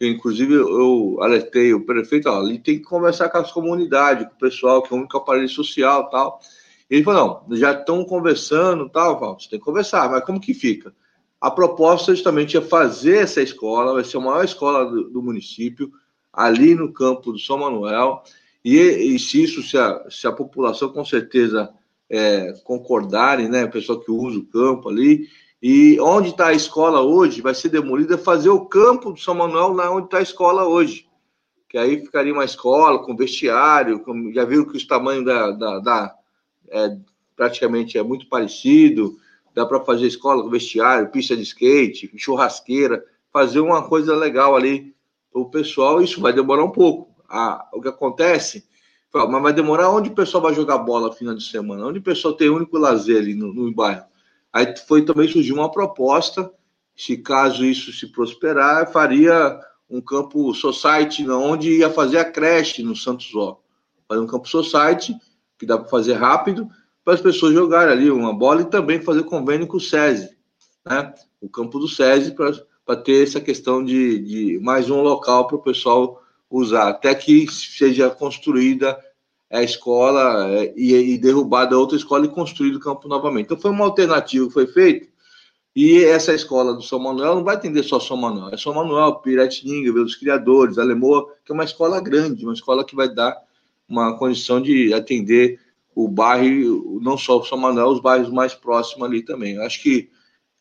inclusive 0.00 0.54
eu 0.54 1.18
alertei 1.20 1.74
o 1.74 1.84
prefeito, 1.84 2.28
ó, 2.28 2.40
ali 2.40 2.58
tem 2.58 2.78
que 2.78 2.84
conversar 2.84 3.28
com 3.28 3.38
as 3.38 3.52
comunidades, 3.52 4.26
com 4.26 4.34
o 4.34 4.38
pessoal, 4.38 4.82
que 4.82 4.92
é 4.92 4.96
o 4.96 5.00
único 5.00 5.16
aparelho 5.16 5.48
social 5.48 6.08
tal. 6.08 6.40
Ele 6.88 7.04
falou, 7.04 7.44
não, 7.48 7.56
já 7.56 7.72
estão 7.72 8.04
conversando 8.04 8.88
tal, 8.88 9.38
você 9.38 9.48
tem 9.50 9.58
que 9.58 9.64
conversar, 9.64 10.10
mas 10.10 10.24
como 10.24 10.40
que 10.40 10.54
fica? 10.54 10.94
A 11.40 11.50
proposta 11.50 12.14
justamente 12.14 12.56
é 12.56 12.60
fazer 12.60 13.18
essa 13.18 13.40
escola, 13.40 13.94
vai 13.94 14.04
ser 14.04 14.16
a 14.16 14.20
maior 14.20 14.44
escola 14.44 14.84
do, 14.84 15.10
do 15.10 15.22
município, 15.22 15.92
ali 16.32 16.74
no 16.74 16.92
campo 16.92 17.32
do 17.32 17.38
São 17.38 17.58
Manuel, 17.58 18.22
e, 18.64 18.78
e 18.78 19.18
se 19.18 19.42
isso, 19.42 19.62
se 19.62 19.78
a, 19.78 20.04
se 20.10 20.26
a 20.26 20.32
população 20.32 20.90
com 20.90 21.04
certeza 21.04 21.70
é, 22.10 22.52
concordarem, 22.64 23.48
né, 23.48 23.66
pessoal 23.66 24.00
que 24.00 24.10
usa 24.10 24.38
o 24.38 24.46
campo 24.46 24.88
ali, 24.88 25.28
e 25.62 26.00
onde 26.00 26.30
está 26.30 26.48
a 26.48 26.54
escola 26.54 27.02
hoje 27.02 27.42
vai 27.42 27.54
ser 27.54 27.68
demolida, 27.68 28.16
fazer 28.16 28.48
o 28.48 28.64
campo 28.64 29.12
do 29.12 29.20
São 29.20 29.34
Manuel 29.34 29.72
lá 29.72 29.90
onde 29.90 30.06
está 30.06 30.18
a 30.18 30.22
escola 30.22 30.64
hoje. 30.64 31.06
Que 31.68 31.76
aí 31.76 32.00
ficaria 32.00 32.32
uma 32.32 32.44
escola 32.44 33.04
com 33.04 33.14
vestiário, 33.14 34.00
com, 34.00 34.32
já 34.32 34.44
viram 34.44 34.64
que 34.64 34.76
o 34.76 34.86
tamanho 34.86 35.24
da, 35.24 35.50
da, 35.50 35.78
da 35.78 36.14
é, 36.70 36.96
praticamente 37.36 37.98
é 37.98 38.02
muito 38.02 38.26
parecido. 38.28 39.16
Dá 39.54 39.66
para 39.66 39.80
fazer 39.80 40.06
escola 40.06 40.42
com 40.42 40.48
vestiário, 40.48 41.10
pista 41.10 41.36
de 41.36 41.42
skate, 41.42 42.10
churrasqueira, 42.16 43.04
fazer 43.32 43.60
uma 43.60 43.86
coisa 43.86 44.16
legal 44.16 44.56
ali 44.56 44.94
para 45.30 45.42
o 45.42 45.50
pessoal. 45.50 46.00
Isso 46.00 46.20
vai 46.20 46.32
demorar 46.32 46.64
um 46.64 46.70
pouco. 46.70 47.10
Ah, 47.28 47.68
o 47.72 47.80
que 47.80 47.88
acontece, 47.88 48.66
mas 49.12 49.42
vai 49.42 49.52
demorar 49.52 49.90
onde 49.90 50.08
o 50.08 50.14
pessoal 50.14 50.42
vai 50.42 50.54
jogar 50.54 50.78
bola 50.78 51.08
no 51.08 51.12
final 51.12 51.34
de 51.34 51.44
semana, 51.44 51.86
onde 51.86 52.00
o 52.00 52.02
pessoal 52.02 52.34
tem 52.34 52.48
único 52.48 52.76
lazer 52.78 53.18
ali 53.18 53.34
no, 53.34 53.52
no 53.52 53.72
bairro. 53.72 54.09
Aí 54.52 54.74
foi 54.86 55.04
também 55.04 55.28
surgiu 55.28 55.54
uma 55.54 55.70
proposta, 55.70 56.50
se 56.96 57.16
caso 57.16 57.64
isso 57.64 57.92
se 57.92 58.06
prosperar, 58.08 58.90
faria 58.92 59.58
um 59.88 60.00
campo 60.00 60.52
society, 60.54 61.28
onde 61.28 61.78
ia 61.78 61.90
fazer 61.90 62.18
a 62.18 62.24
creche 62.24 62.82
no 62.82 62.94
Santos 62.94 63.34
Ó. 63.34 63.58
Fazer 64.08 64.20
um 64.20 64.26
campo 64.26 64.48
society, 64.48 65.14
que 65.58 65.66
dá 65.66 65.78
para 65.78 65.88
fazer 65.88 66.14
rápido, 66.14 66.68
para 67.04 67.14
as 67.14 67.20
pessoas 67.20 67.54
jogarem 67.54 67.92
ali 67.92 68.10
uma 68.10 68.32
bola 68.32 68.62
e 68.62 68.70
também 68.70 69.00
fazer 69.00 69.22
convênio 69.24 69.66
com 69.66 69.76
o 69.76 69.80
SESI, 69.80 70.30
né? 70.84 71.12
O 71.40 71.48
campo 71.48 71.78
do 71.78 71.88
SESI 71.88 72.34
para 72.84 72.96
ter 72.96 73.22
essa 73.22 73.40
questão 73.40 73.84
de, 73.84 74.18
de 74.18 74.58
mais 74.60 74.90
um 74.90 75.00
local 75.00 75.46
para 75.46 75.56
o 75.56 75.62
pessoal 75.62 76.22
usar, 76.50 76.88
até 76.88 77.14
que 77.14 77.50
seja 77.50 78.10
construída 78.10 78.98
a 79.50 79.62
escola 79.62 80.48
é, 80.48 80.72
e, 80.76 81.14
e 81.14 81.18
derrubada 81.18 81.76
outra 81.76 81.96
escola 81.96 82.24
e 82.24 82.28
construído 82.28 82.76
o 82.76 82.80
campo 82.80 83.08
novamente. 83.08 83.46
Então 83.46 83.58
foi 83.58 83.70
uma 83.70 83.84
alternativa 83.84 84.46
que 84.46 84.52
foi 84.52 84.66
feita. 84.66 85.08
E 85.74 86.04
essa 86.04 86.34
escola 86.34 86.74
do 86.74 86.82
São 86.82 86.98
Manuel 86.98 87.36
não 87.36 87.44
vai 87.44 87.54
atender 87.54 87.82
só 87.82 88.00
São 88.00 88.16
Manuel, 88.16 88.52
é 88.52 88.56
São 88.56 88.74
Manuel, 88.74 89.16
Piratininga, 89.16 89.92
dos 89.92 90.16
Criadores, 90.16 90.78
Alemoa, 90.78 91.26
que 91.44 91.52
é 91.52 91.54
uma 91.54 91.64
escola 91.64 92.00
grande, 92.00 92.44
uma 92.44 92.54
escola 92.54 92.84
que 92.84 92.96
vai 92.96 93.12
dar 93.12 93.36
uma 93.88 94.16
condição 94.18 94.60
de 94.60 94.92
atender 94.92 95.60
o 95.94 96.08
bairro, 96.08 97.00
não 97.00 97.16
só 97.16 97.38
o 97.38 97.44
São 97.44 97.58
Manuel, 97.58 97.88
os 97.88 98.00
bairros 98.00 98.30
mais 98.30 98.54
próximos 98.54 99.08
ali 99.08 99.22
também. 99.22 99.58
Acho 99.58 99.82
que 99.82 100.10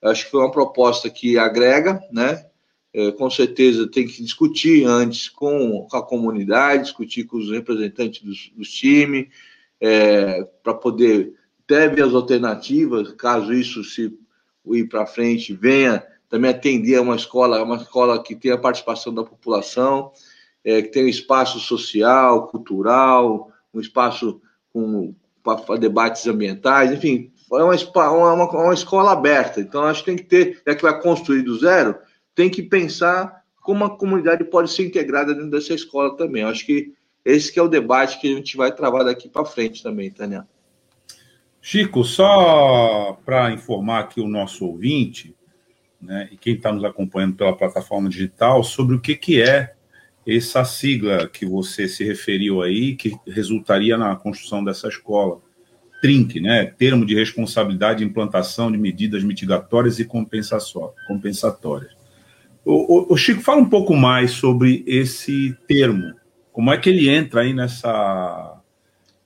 acho 0.01 0.25
que 0.25 0.31
foi 0.31 0.39
uma 0.41 0.51
proposta 0.51 1.10
que 1.10 1.38
agrega, 1.38 2.00
né? 2.12 2.49
É, 2.91 3.12
com 3.12 3.29
certeza 3.29 3.88
tem 3.88 4.08
que 4.08 4.24
discutir 4.24 4.86
antes 4.86 5.29
com, 5.29 5.88
com, 5.89 5.98
a 5.98 6.01
comunidade, 6.01 6.84
discutir 6.84 7.24
com 7.25 7.38
os 7.38 7.51
representantes 7.51 8.24
dos, 8.24 8.51
dos 8.55 8.72
times, 8.72 9.27
é, 9.79 10.43
para 10.63 10.74
poder 10.74 11.34
ter 11.67 12.01
as 12.01 12.13
alternativas, 12.13 13.13
caso 13.13 13.53
isso 13.53 13.84
se 13.84 14.12
ir 14.72 14.88
para 14.88 15.05
frente 15.05 15.53
venha 15.53 16.03
também 16.27 16.51
atender 16.51 16.96
a 16.96 17.01
uma 17.01 17.15
escola, 17.15 17.63
uma 17.63 17.77
escola 17.77 18.22
que 18.22 18.36
tenha 18.36 18.53
a 18.53 18.60
participação 18.60 19.13
da 19.13 19.24
população, 19.24 20.12
é, 20.63 20.81
que 20.81 20.89
tenha 20.89 21.05
um 21.05 21.10
espaço 21.10 21.60
social, 21.60 22.48
cultural, 22.48 23.51
um 23.74 23.79
espaço 23.79 24.39
para 25.43 25.79
debates 25.79 26.27
ambientais, 26.27 26.91
enfim, 26.91 27.31
é 27.51 27.63
uma, 27.63 27.75
uma, 28.12 28.51
uma, 28.51 28.74
escola 28.74 29.12
aberta. 29.12 29.60
Então, 29.60 29.84
acho 29.84 30.03
que 30.03 30.12
tem 30.12 30.17
que 30.17 30.29
ter, 30.29 30.62
já 30.65 30.75
que 30.75 30.84
vai 30.84 31.01
construir 31.01 31.41
do 31.41 31.58
zero, 31.58 31.96
tem 32.39 32.50
que 32.50 32.63
pensar 32.63 33.43
como 33.62 33.84
a 33.84 33.98
comunidade 33.98 34.46
pode 34.46 34.72
ser 34.72 34.86
integrada 34.86 35.36
dentro 35.36 35.51
dessa 35.51 35.74
escola 35.74 36.15
também. 36.15 36.41
Acho 36.41 36.65
que 36.65 36.93
esse 37.25 37.51
que 37.51 37.60
é 37.60 37.62
o 37.62 37.67
debate 37.67 38.17
que 38.17 38.31
a 38.31 38.34
gente 38.38 38.55
vai 38.55 38.74
travar 38.74 39.03
daqui 39.03 39.27
para 39.27 39.43
frente 39.43 39.84
também, 39.84 40.10
Tânia. 40.10 40.48
Chico, 41.62 42.01
só 42.05 43.19
para 43.25 43.51
informar 43.51 44.00
aqui 44.00 44.22
o 44.22 44.27
nosso 44.29 44.65
ouvinte, 44.65 45.36
né, 46.01 46.29
e 46.31 46.38
quem 46.38 46.55
está 46.55 46.72
nos 46.72 46.86
acompanhando 46.86 47.36
pela 47.36 47.51
plataforma 47.51 48.08
digital, 48.08 48.63
sobre 48.63 48.96
o 48.96 49.01
que, 49.01 49.17
que 49.17 49.41
é 49.41 49.74
essa 50.25 50.63
sigla 50.63 51.27
que 51.27 51.46
você 51.46 51.89
se 51.89 52.05
referiu 52.05 52.62
aí, 52.62 52.96
que 52.96 53.17
resultaria 53.27 53.98
na 53.98 54.15
construção 54.15 54.63
dessa 54.63 54.88
escola. 54.88 55.41
TRINC, 56.01 56.39
né? 56.39 56.67
Termo 56.67 57.05
de 57.05 57.15
Responsabilidade 57.15 58.01
e 58.01 58.08
Implantação 58.08 58.72
de 58.72 58.77
Medidas 58.77 59.25
Mitigatórias 59.25 60.00
e 60.00 60.05
Compensatórias. 60.05 61.99
O, 62.65 63.11
o, 63.11 63.13
o, 63.13 63.17
Chico, 63.17 63.41
fala 63.41 63.61
um 63.61 63.69
pouco 63.69 63.95
mais 63.95 64.31
sobre 64.31 64.83
esse 64.85 65.57
termo. 65.67 66.13
Como 66.51 66.71
é 66.71 66.77
que 66.77 66.89
ele 66.89 67.09
entra 67.09 67.41
aí 67.41 67.53
nessa 67.53 68.61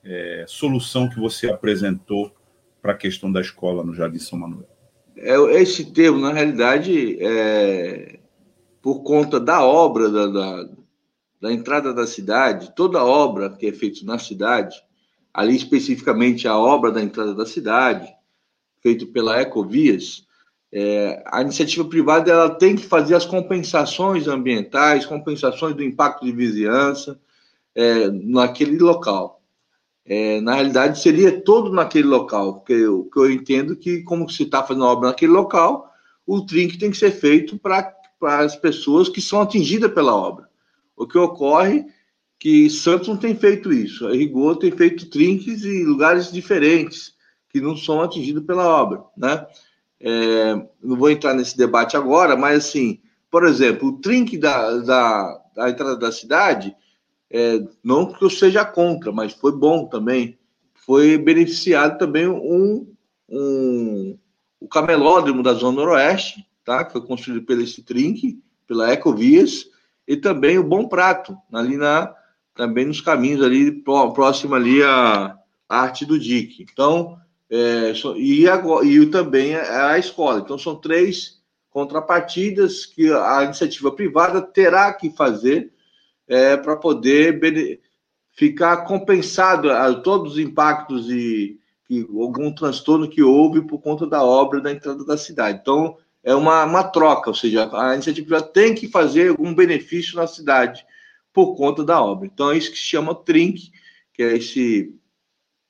é, 0.04 0.46
solução 0.48 1.10
que 1.10 1.20
você 1.20 1.50
apresentou 1.50 2.32
para 2.82 2.92
a 2.92 2.98
questão 2.98 3.32
da 3.32 3.42
escola 3.42 3.84
no 3.84 3.96
Jardim 3.96 4.20
São 4.20 4.38
Manuel? 4.38 4.68
É, 5.18 5.36
esse 5.62 5.92
termo, 5.92 6.20
na 6.20 6.34
realidade, 6.34 7.18
é, 7.22 8.20
por 8.82 9.04
conta 9.04 9.40
da 9.40 9.64
obra, 9.64 10.10
da, 10.10 10.28
da, 10.28 10.70
da 11.42 11.54
entrada 11.54 11.94
da 11.94 12.06
cidade, 12.06 12.74
toda 12.76 13.04
obra 13.04 13.50
que 13.50 13.68
é 13.68 13.72
feita 13.74 14.06
na 14.06 14.20
cidade, 14.20 14.76
ali 15.34 15.56
especificamente 15.56 16.48
a 16.48 16.58
obra 16.58 16.92
da 16.92 17.02
entrada 17.02 17.34
da 17.34 17.46
cidade, 17.46 18.14
feito 18.82 19.08
pela 19.08 19.42
Ecovias, 19.42 20.28
é, 20.76 21.24
a 21.28 21.44
iniciativa 21.44 21.86
privada 21.86 22.32
ela 22.32 22.50
tem 22.50 22.76
que 22.76 22.84
fazer 22.84 23.14
as 23.14 23.26
compensações 23.26 24.28
ambientais, 24.28 25.06
compensações 25.06 25.76
do 25.76 25.84
impacto 25.84 26.26
de 26.26 26.32
vizinhança 26.32 27.20
é, 27.76 28.10
naquele 28.10 28.80
local. 28.80 29.40
É, 30.04 30.42
na 30.42 30.56
realidade, 30.56 31.00
seria 31.00 31.42
todo 31.42 31.72
naquele 31.72 32.08
local, 32.08 32.56
porque 32.56 32.76
que 32.76 33.20
eu 33.20 33.32
entendo 33.32 33.76
que, 33.76 34.02
como 34.02 34.28
se 34.28 34.44
está 34.44 34.64
fazendo 34.64 34.86
obra 34.86 35.10
naquele 35.10 35.32
local, 35.32 35.94
o 36.26 36.42
trinque 36.44 36.80
tem 36.80 36.90
que 36.90 36.98
ser 36.98 37.12
feito 37.12 37.58
para 37.60 37.94
as 38.22 38.56
pessoas 38.56 39.08
que 39.08 39.22
são 39.22 39.42
atingidas 39.42 39.94
pela 39.94 40.16
obra. 40.16 40.50
O 40.98 41.06
que 41.06 41.18
ocorre 41.20 41.86
que 42.40 42.68
Santos 42.70 43.08
não 43.08 43.16
tem 43.16 43.36
feito 43.36 43.72
isso. 43.72 44.08
A 44.08 44.12
Rigor 44.12 44.58
tem 44.58 44.72
feito 44.72 45.10
trinques 45.10 45.64
em 45.64 45.84
lugares 45.84 46.32
diferentes, 46.32 47.14
que 47.50 47.62
não 47.62 47.78
são 47.78 48.02
atingidos 48.02 48.44
pela 48.44 48.68
obra, 48.68 49.04
né? 49.16 49.46
É, 50.06 50.56
não 50.84 50.98
vou 50.98 51.10
entrar 51.10 51.34
nesse 51.34 51.56
debate 51.58 51.96
agora, 51.96 52.36
mas 52.36 52.66
assim, 52.66 53.00
por 53.32 53.46
exemplo, 53.46 53.88
o 53.88 54.00
trinque 54.00 54.38
da, 54.38 54.78
da, 54.80 55.42
da 55.56 55.70
entrada 55.70 55.96
da 55.96 56.12
cidade, 56.12 56.76
é, 57.32 57.66
não 57.82 58.12
que 58.12 58.24
eu 58.24 58.30
seja 58.30 58.66
contra, 58.66 59.12
mas 59.12 59.32
foi 59.34 59.54
bom 59.54 59.86
também. 59.86 60.38
Foi 60.86 61.18
beneficiado 61.18 61.98
também 61.98 62.28
um, 62.28 62.86
um 63.30 64.18
o 64.60 64.68
camelódromo 64.68 65.42
da 65.42 65.54
Zona 65.54 65.78
Noroeste, 65.78 66.46
tá? 66.64 66.86
que 66.86 66.94
foi 66.94 67.02
construído 67.02 67.46
pelo 67.46 67.62
esse 67.62 67.82
trinque, 67.84 68.42
pela 68.68 68.92
Ecovias, 68.92 69.66
e 70.08 70.16
também 70.16 70.58
o 70.58 70.64
Bom 70.64 70.88
Prato, 70.88 71.38
ali 71.52 71.76
na, 71.76 72.14
também 72.56 72.86
nos 72.86 73.02
caminhos 73.02 73.42
ali, 73.42 73.72
próximo 73.72 74.56
ali 74.56 74.82
à 74.84 75.38
arte 75.68 76.06
do 76.06 76.20
DIC. 76.20 76.66
Então, 76.72 77.18
é, 77.56 77.94
e, 78.18 78.48
agora, 78.48 78.84
e 78.84 79.06
também 79.06 79.56
a 79.56 79.96
escola. 80.00 80.40
Então, 80.40 80.58
são 80.58 80.76
três 80.76 81.40
contrapartidas 81.70 82.84
que 82.84 83.12
a 83.12 83.44
iniciativa 83.44 83.92
privada 83.92 84.42
terá 84.42 84.92
que 84.92 85.12
fazer 85.12 85.72
é, 86.28 86.58
para 86.58 86.76
poder 86.76 87.80
ficar 88.32 88.78
compensado 88.86 89.70
a 89.70 89.94
todos 89.94 90.34
os 90.34 90.40
impactos 90.40 91.12
e, 91.12 91.60
e, 91.88 92.02
algum 92.02 92.52
transtorno 92.52 93.08
que 93.08 93.22
houve 93.22 93.62
por 93.62 93.80
conta 93.80 94.08
da 94.08 94.24
obra 94.24 94.60
da 94.60 94.72
entrada 94.72 95.06
da 95.06 95.16
cidade. 95.16 95.60
Então, 95.62 95.96
é 96.24 96.34
uma, 96.34 96.64
uma 96.64 96.84
troca, 96.84 97.30
ou 97.30 97.36
seja, 97.36 97.70
a 97.72 97.94
iniciativa 97.94 98.26
privada 98.26 98.52
tem 98.52 98.74
que 98.74 98.88
fazer 98.88 99.30
algum 99.30 99.54
benefício 99.54 100.16
na 100.16 100.26
cidade 100.26 100.84
por 101.32 101.56
conta 101.56 101.84
da 101.84 102.02
obra. 102.02 102.26
Então 102.26 102.52
é 102.52 102.58
isso 102.58 102.72
que 102.72 102.78
se 102.78 102.86
chama 102.86 103.14
trinque, 103.14 103.72
que 104.12 104.24
é 104.24 104.38
esse 104.38 104.96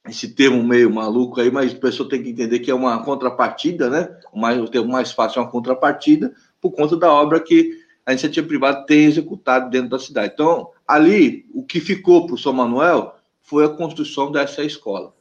esse 0.07 0.27
termo 0.27 0.61
meio 0.63 0.93
maluco 0.93 1.39
aí, 1.39 1.49
mas 1.49 1.73
a 1.73 1.77
pessoa 1.77 2.09
tem 2.09 2.21
que 2.21 2.29
entender 2.29 2.59
que 2.59 2.69
é 2.69 2.75
uma 2.75 3.03
contrapartida, 3.03 3.89
né? 3.89 4.09
O, 4.33 4.67
termo 4.67 4.91
mais 4.91 5.11
fácil 5.11 5.39
é 5.39 5.43
uma 5.43 5.51
contrapartida 5.51 6.33
por 6.61 6.71
conta 6.71 6.97
da 6.97 7.11
obra 7.11 7.39
que 7.39 7.81
a 8.05 8.11
iniciativa 8.11 8.45
privada 8.45 8.85
tem 8.85 9.05
executado 9.05 9.69
dentro 9.69 9.89
da 9.89 9.99
cidade. 9.99 10.33
Então, 10.33 10.69
ali, 10.85 11.45
o 11.53 11.63
que 11.63 11.79
ficou 11.79 12.25
para 12.25 12.35
o 12.35 12.37
São 12.37 12.51
Manuel 12.51 13.15
foi 13.41 13.65
a 13.65 13.69
construção 13.69 14.29
dessa 14.29 14.61
escola. 14.63 15.13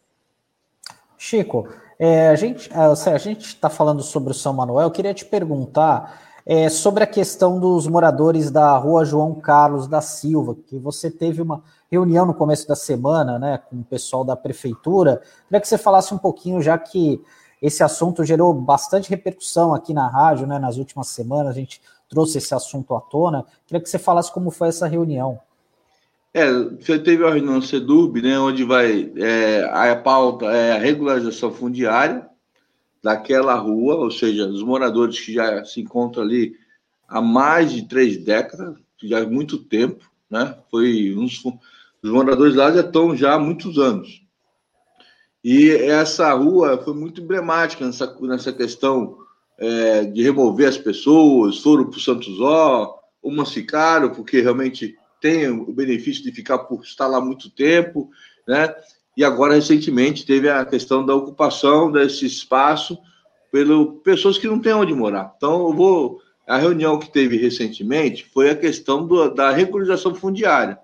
Chico, 1.16 1.68
é, 1.98 2.30
a 2.30 2.34
gente 2.34 2.68
a 2.72 3.18
gente 3.18 3.46
está 3.46 3.70
falando 3.70 4.02
sobre 4.02 4.32
o 4.32 4.34
São 4.34 4.52
Manuel. 4.52 4.86
Eu 4.86 4.90
queria 4.90 5.14
te 5.14 5.24
perguntar 5.24 6.31
é, 6.44 6.68
sobre 6.68 7.04
a 7.04 7.06
questão 7.06 7.58
dos 7.58 7.86
moradores 7.86 8.50
da 8.50 8.76
rua 8.76 9.04
João 9.04 9.34
Carlos 9.34 9.86
da 9.86 10.00
Silva, 10.00 10.56
que 10.66 10.78
você 10.78 11.10
teve 11.10 11.40
uma 11.40 11.62
reunião 11.90 12.26
no 12.26 12.34
começo 12.34 12.66
da 12.66 12.74
semana 12.74 13.38
né, 13.38 13.58
com 13.58 13.76
o 13.76 13.84
pessoal 13.84 14.24
da 14.24 14.36
prefeitura. 14.36 15.22
Queria 15.46 15.60
que 15.60 15.68
você 15.68 15.78
falasse 15.78 16.12
um 16.12 16.18
pouquinho, 16.18 16.60
já 16.60 16.76
que 16.76 17.20
esse 17.60 17.82
assunto 17.82 18.24
gerou 18.24 18.52
bastante 18.52 19.08
repercussão 19.08 19.72
aqui 19.72 19.94
na 19.94 20.08
rádio 20.08 20.46
né, 20.46 20.58
nas 20.58 20.78
últimas 20.78 21.08
semanas, 21.08 21.50
a 21.50 21.58
gente 21.58 21.80
trouxe 22.08 22.38
esse 22.38 22.54
assunto 22.54 22.94
à 22.94 23.00
tona. 23.00 23.44
Queria 23.66 23.80
que 23.80 23.88
você 23.88 23.98
falasse 23.98 24.32
como 24.32 24.50
foi 24.50 24.68
essa 24.68 24.86
reunião. 24.86 25.38
É, 26.34 26.50
você 26.50 26.98
teve 26.98 27.24
a 27.24 27.30
reunião 27.30 27.56
no 27.56 27.62
CEDURB, 27.62 28.22
né, 28.22 28.38
onde 28.38 28.64
vai 28.64 29.12
é, 29.16 29.68
a 29.70 29.94
pauta 29.94 30.46
é 30.46 30.72
a 30.72 30.78
regularização 30.78 31.52
fundiária, 31.52 32.26
daquela 33.02 33.54
rua, 33.54 33.96
ou 33.96 34.10
seja, 34.10 34.46
os 34.46 34.62
moradores 34.62 35.18
que 35.18 35.32
já 35.32 35.64
se 35.64 35.80
encontram 35.80 36.22
ali 36.22 36.54
há 37.08 37.20
mais 37.20 37.72
de 37.72 37.82
três 37.82 38.16
décadas, 38.16 38.76
já 39.02 39.22
há 39.22 39.26
muito 39.26 39.58
tempo, 39.58 40.08
né? 40.30 40.56
Foi 40.70 41.14
uns, 41.16 41.42
os 41.44 42.10
moradores 42.10 42.54
lá 42.54 42.72
já 42.72 42.80
estão 42.80 43.16
já 43.16 43.34
há 43.34 43.38
muitos 43.38 43.78
anos. 43.78 44.22
E 45.44 45.70
essa 45.70 46.32
rua 46.32 46.80
foi 46.82 46.94
muito 46.94 47.20
emblemática 47.20 47.84
nessa, 47.84 48.16
nessa 48.20 48.52
questão 48.52 49.18
é, 49.58 50.04
de 50.04 50.22
remover 50.22 50.68
as 50.68 50.78
pessoas, 50.78 51.58
foram 51.58 51.90
para 51.90 51.98
o 51.98 52.00
Santos 52.00 52.40
Ó, 52.40 52.98
umas 53.22 53.52
ficaram 53.52 54.10
porque 54.10 54.40
realmente 54.40 54.96
tem 55.20 55.48
o 55.48 55.72
benefício 55.72 56.22
de 56.22 56.32
ficar 56.32 56.60
por 56.60 56.82
estar 56.82 57.06
lá 57.06 57.20
muito 57.20 57.50
tempo, 57.50 58.10
né? 58.46 58.74
E 59.16 59.24
agora 59.24 59.54
recentemente 59.54 60.24
teve 60.24 60.48
a 60.48 60.64
questão 60.64 61.04
da 61.04 61.14
ocupação 61.14 61.90
desse 61.90 62.26
espaço 62.26 62.98
pelo 63.50 63.96
pessoas 64.00 64.38
que 64.38 64.46
não 64.46 64.58
têm 64.58 64.72
onde 64.72 64.94
morar. 64.94 65.34
Então, 65.36 65.68
eu 65.68 65.74
vou 65.74 66.22
a 66.46 66.58
reunião 66.58 66.98
que 66.98 67.10
teve 67.10 67.36
recentemente 67.36 68.26
foi 68.32 68.50
a 68.50 68.56
questão 68.56 69.06
do, 69.06 69.28
da 69.28 69.50
regularização 69.50 70.14
fundiária. 70.14 70.78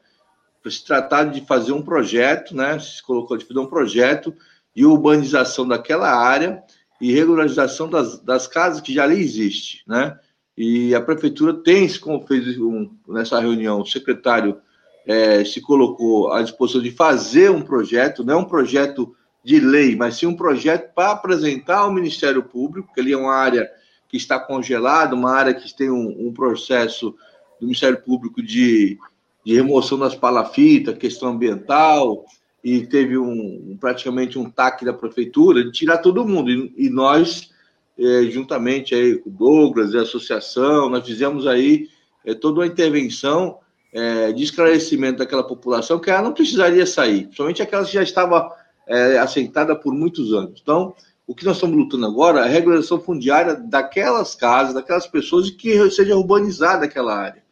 Se 0.66 0.85
tratar 0.85 1.25
de 1.25 1.40
fazer 1.47 1.73
um 1.73 1.82
projeto, 1.82 2.54
né? 2.54 2.78
Se 2.78 3.02
colocou 3.02 3.38
de 3.38 3.44
fazer 3.44 3.58
um 3.58 3.66
projeto 3.66 4.35
de 4.76 4.85
urbanização 4.85 5.66
daquela 5.66 6.11
área 6.11 6.62
e 7.00 7.12
regularização 7.12 7.88
das, 7.88 8.18
das 8.20 8.47
casas 8.47 8.82
que 8.82 8.92
já 8.92 9.04
ali 9.04 9.18
existe, 9.18 9.82
né? 9.87 10.18
E 10.56 10.94
a 10.94 11.00
prefeitura 11.00 11.54
tem, 11.54 11.88
como 11.99 12.26
fez 12.26 12.58
um, 12.58 12.90
nessa 13.08 13.40
reunião, 13.40 13.80
o 13.80 13.87
secretário 13.87 14.61
é, 15.08 15.42
se 15.42 15.62
colocou 15.62 16.30
à 16.30 16.42
disposição 16.42 16.82
de 16.82 16.90
fazer 16.90 17.50
um 17.50 17.62
projeto, 17.62 18.22
não 18.22 18.34
é 18.34 18.36
um 18.36 18.44
projeto 18.44 19.16
de 19.42 19.58
lei, 19.58 19.96
mas 19.96 20.16
sim 20.16 20.26
um 20.26 20.36
projeto 20.36 20.92
para 20.94 21.12
apresentar 21.12 21.78
ao 21.78 21.92
Ministério 21.92 22.42
Público, 22.42 22.92
que 22.92 23.00
ali 23.00 23.14
é 23.14 23.16
uma 23.16 23.34
área 23.34 23.66
que 24.06 24.18
está 24.18 24.38
congelada, 24.38 25.14
uma 25.14 25.32
área 25.32 25.54
que 25.54 25.74
tem 25.74 25.90
um, 25.90 26.28
um 26.28 26.30
processo 26.30 27.12
do 27.58 27.66
Ministério 27.66 28.02
Público 28.02 28.42
de, 28.42 28.98
de 29.42 29.54
remoção 29.54 29.98
das 29.98 30.14
palafitas, 30.14 30.98
questão 30.98 31.30
ambiental, 31.30 32.26
e 32.62 32.86
teve 32.86 33.16
um, 33.16 33.78
praticamente 33.80 34.38
um 34.38 34.50
TAC 34.50 34.84
da 34.84 34.92
prefeitura 34.92 35.64
de 35.64 35.72
tirar 35.72 35.98
todo 35.98 36.26
mundo. 36.26 36.50
E, 36.50 36.74
e 36.76 36.90
nós, 36.90 37.50
é, 37.98 38.24
juntamente 38.24 38.94
aí 38.94 39.16
com 39.16 39.30
o 39.30 39.32
Douglas 39.32 39.94
e 39.94 39.98
a 39.98 40.02
associação, 40.02 40.90
nós 40.90 41.06
fizemos 41.06 41.46
aí 41.46 41.88
é, 42.26 42.34
toda 42.34 42.60
uma 42.60 42.66
intervenção 42.66 43.58
é, 43.92 44.33
de 44.33 44.45
esclarecimento 44.45 45.18
daquela 45.18 45.42
população 45.42 45.99
que 45.99 46.11
ela 46.11 46.23
não 46.23 46.33
precisaria 46.33 46.87
sair, 46.87 47.25
principalmente 47.25 47.62
aquela 47.62 47.85
que 47.85 47.92
já 47.92 48.02
estava 48.02 48.50
é, 48.87 49.18
aceitada 49.18 49.75
por 49.75 49.92
muitos 49.95 50.33
anos. 50.33 50.61
Então, 50.62 50.95
o 51.26 51.35
que 51.35 51.45
nós 51.45 51.57
estamos 51.57 51.76
lutando 51.76 52.07
agora 52.07 52.40
é 52.40 52.45
a 52.45 52.47
regularização 52.47 53.00
fundiária 53.00 53.54
daquelas 53.54 54.35
casas, 54.35 54.75
daquelas 54.75 55.07
pessoas 55.07 55.49
e 55.49 55.52
que 55.52 55.90
seja 55.90 56.16
urbanizada 56.16 56.87
aquela 56.87 57.14
área. 57.14 57.42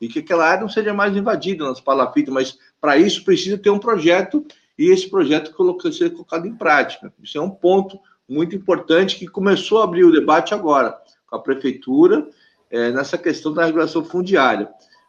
E 0.00 0.08
que 0.08 0.18
aquela 0.18 0.46
área 0.46 0.60
não 0.60 0.68
seja 0.68 0.92
mais 0.92 1.16
invadida 1.16 1.64
nas 1.64 1.80
palafitas, 1.80 2.34
mas 2.34 2.58
para 2.80 2.98
isso 2.98 3.24
precisa 3.24 3.56
ter 3.56 3.70
um 3.70 3.78
projeto 3.78 4.44
e 4.78 4.90
esse 4.90 5.08
projeto 5.08 5.54
ser 5.92 6.10
colocado 6.10 6.46
em 6.46 6.54
prática. 6.54 7.12
Isso 7.22 7.38
é 7.38 7.40
um 7.40 7.50
ponto 7.50 7.98
muito 8.28 8.56
importante 8.56 9.16
que 9.16 9.26
começou 9.26 9.80
a 9.80 9.84
abrir 9.84 10.04
o 10.04 10.12
debate 10.12 10.52
agora 10.52 10.98
com 11.26 11.36
a 11.36 11.40
prefeitura 11.40 12.26
é, 12.70 12.90
nessa 12.90 13.16
questão 13.16 13.52
da 13.52 13.64
regulação 13.64 14.04
fundiária. 14.04 14.68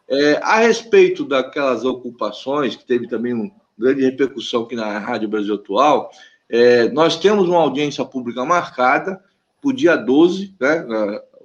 É, 0.09 0.39
a 0.43 0.57
respeito 0.57 1.25
daquelas 1.25 1.85
ocupações, 1.85 2.75
que 2.75 2.85
teve 2.85 3.07
também 3.07 3.33
uma 3.33 3.51
grande 3.77 4.03
repercussão 4.03 4.63
aqui 4.63 4.75
na 4.75 4.99
Rádio 4.99 5.29
Brasil 5.29 5.55
Atual, 5.55 6.11
é, 6.49 6.89
nós 6.89 7.17
temos 7.17 7.47
uma 7.47 7.59
audiência 7.59 8.03
pública 8.05 8.43
marcada 8.45 9.21
para 9.61 9.69
o 9.69 9.73
dia 9.73 9.95
12, 9.95 10.55
né? 10.59 10.85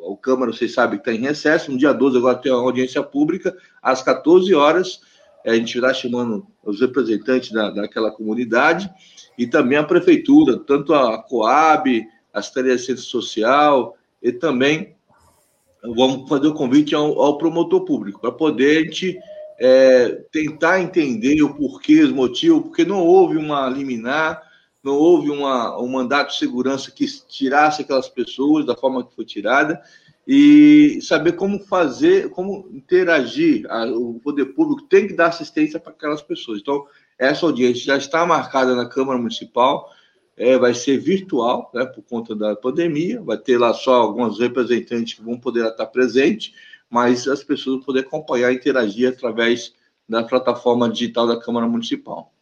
O 0.00 0.16
Câmara, 0.16 0.52
vocês 0.52 0.72
sabem 0.72 0.98
que 0.98 1.08
está 1.08 1.12
em 1.12 1.24
recesso, 1.24 1.72
no 1.72 1.78
dia 1.78 1.92
12 1.92 2.18
agora 2.18 2.36
tem 2.36 2.52
uma 2.52 2.62
audiência 2.62 3.02
pública, 3.02 3.56
às 3.82 4.02
14 4.02 4.54
horas, 4.54 5.00
a 5.44 5.54
gente 5.54 5.76
irá 5.76 5.94
chamando 5.94 6.46
os 6.62 6.80
representantes 6.80 7.50
da, 7.50 7.70
daquela 7.70 8.10
comunidade 8.10 8.90
e 9.36 9.46
também 9.46 9.78
a 9.78 9.84
prefeitura, 9.84 10.58
tanto 10.58 10.92
a 10.92 11.22
Coab, 11.22 12.06
a 12.32 12.42
Secretaria 12.42 12.76
de 12.76 12.82
Ciência 12.82 13.04
Social 13.04 13.96
e 14.22 14.32
também 14.32 14.96
vamos 15.82 16.28
fazer 16.28 16.48
o 16.48 16.54
convite 16.54 16.94
ao, 16.94 17.20
ao 17.20 17.38
promotor 17.38 17.84
público, 17.84 18.20
para 18.20 18.32
poder 18.32 18.78
a 18.78 18.84
gente 18.84 19.18
é, 19.58 20.24
tentar 20.30 20.80
entender 20.80 21.42
o 21.42 21.54
porquê, 21.54 22.02
os 22.02 22.12
motivos, 22.12 22.62
porque 22.62 22.84
não 22.84 23.04
houve 23.04 23.36
uma 23.36 23.68
liminar, 23.68 24.42
não 24.82 24.94
houve 24.94 25.30
uma, 25.30 25.78
um 25.80 25.88
mandato 25.88 26.30
de 26.30 26.38
segurança 26.38 26.90
que 26.90 27.06
tirasse 27.28 27.82
aquelas 27.82 28.08
pessoas 28.08 28.64
da 28.64 28.76
forma 28.76 29.04
que 29.04 29.14
foi 29.14 29.24
tirada, 29.24 29.80
e 30.30 30.98
saber 31.00 31.32
como 31.32 31.58
fazer, 31.58 32.28
como 32.30 32.68
interagir. 32.70 33.66
O 33.96 34.20
poder 34.20 34.44
público 34.46 34.82
tem 34.82 35.06
que 35.06 35.14
dar 35.14 35.28
assistência 35.28 35.80
para 35.80 35.92
aquelas 35.92 36.20
pessoas. 36.20 36.60
Então, 36.60 36.84
essa 37.18 37.46
audiência 37.46 37.82
já 37.82 37.96
está 37.96 38.26
marcada 38.26 38.76
na 38.76 38.86
Câmara 38.86 39.18
Municipal, 39.18 39.90
é, 40.38 40.56
vai 40.56 40.72
ser 40.72 40.98
virtual, 40.98 41.70
né, 41.74 41.84
por 41.84 42.02
conta 42.02 42.34
da 42.34 42.54
pandemia, 42.54 43.20
vai 43.20 43.36
ter 43.36 43.58
lá 43.58 43.74
só 43.74 43.94
alguns 43.94 44.38
representantes 44.38 45.14
que 45.14 45.22
vão 45.22 45.38
poder 45.38 45.66
estar 45.66 45.86
presentes, 45.86 46.54
mas 46.88 47.26
as 47.26 47.42
pessoas 47.42 47.76
vão 47.76 47.84
poder 47.84 48.00
acompanhar 48.00 48.52
e 48.52 48.54
interagir 48.54 49.08
através 49.08 49.74
da 50.08 50.22
plataforma 50.22 50.88
digital 50.88 51.26
da 51.26 51.38
Câmara 51.38 51.66
Municipal. 51.66 52.32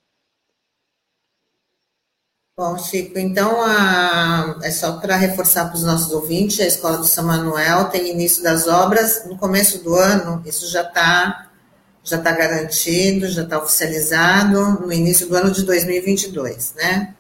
Bom, 2.58 2.78
Chico, 2.78 3.18
então 3.18 3.62
a, 3.62 4.58
é 4.62 4.70
só 4.70 4.98
para 4.98 5.16
reforçar 5.16 5.66
para 5.66 5.74
os 5.74 5.82
nossos 5.82 6.12
ouvintes, 6.12 6.60
a 6.60 6.66
Escola 6.66 6.98
do 6.98 7.04
São 7.04 7.26
Manuel 7.26 7.86
tem 7.90 8.10
início 8.10 8.42
das 8.42 8.66
obras 8.66 9.26
no 9.26 9.36
começo 9.36 9.82
do 9.82 9.94
ano, 9.94 10.42
isso 10.46 10.70
já 10.70 10.82
está 10.82 11.50
já 12.02 12.18
tá 12.18 12.30
garantido, 12.30 13.28
já 13.28 13.42
está 13.42 13.58
oficializado 13.58 14.86
no 14.86 14.92
início 14.92 15.28
do 15.28 15.34
ano 15.34 15.50
de 15.50 15.64
2022, 15.64 16.74
né? 16.76 17.16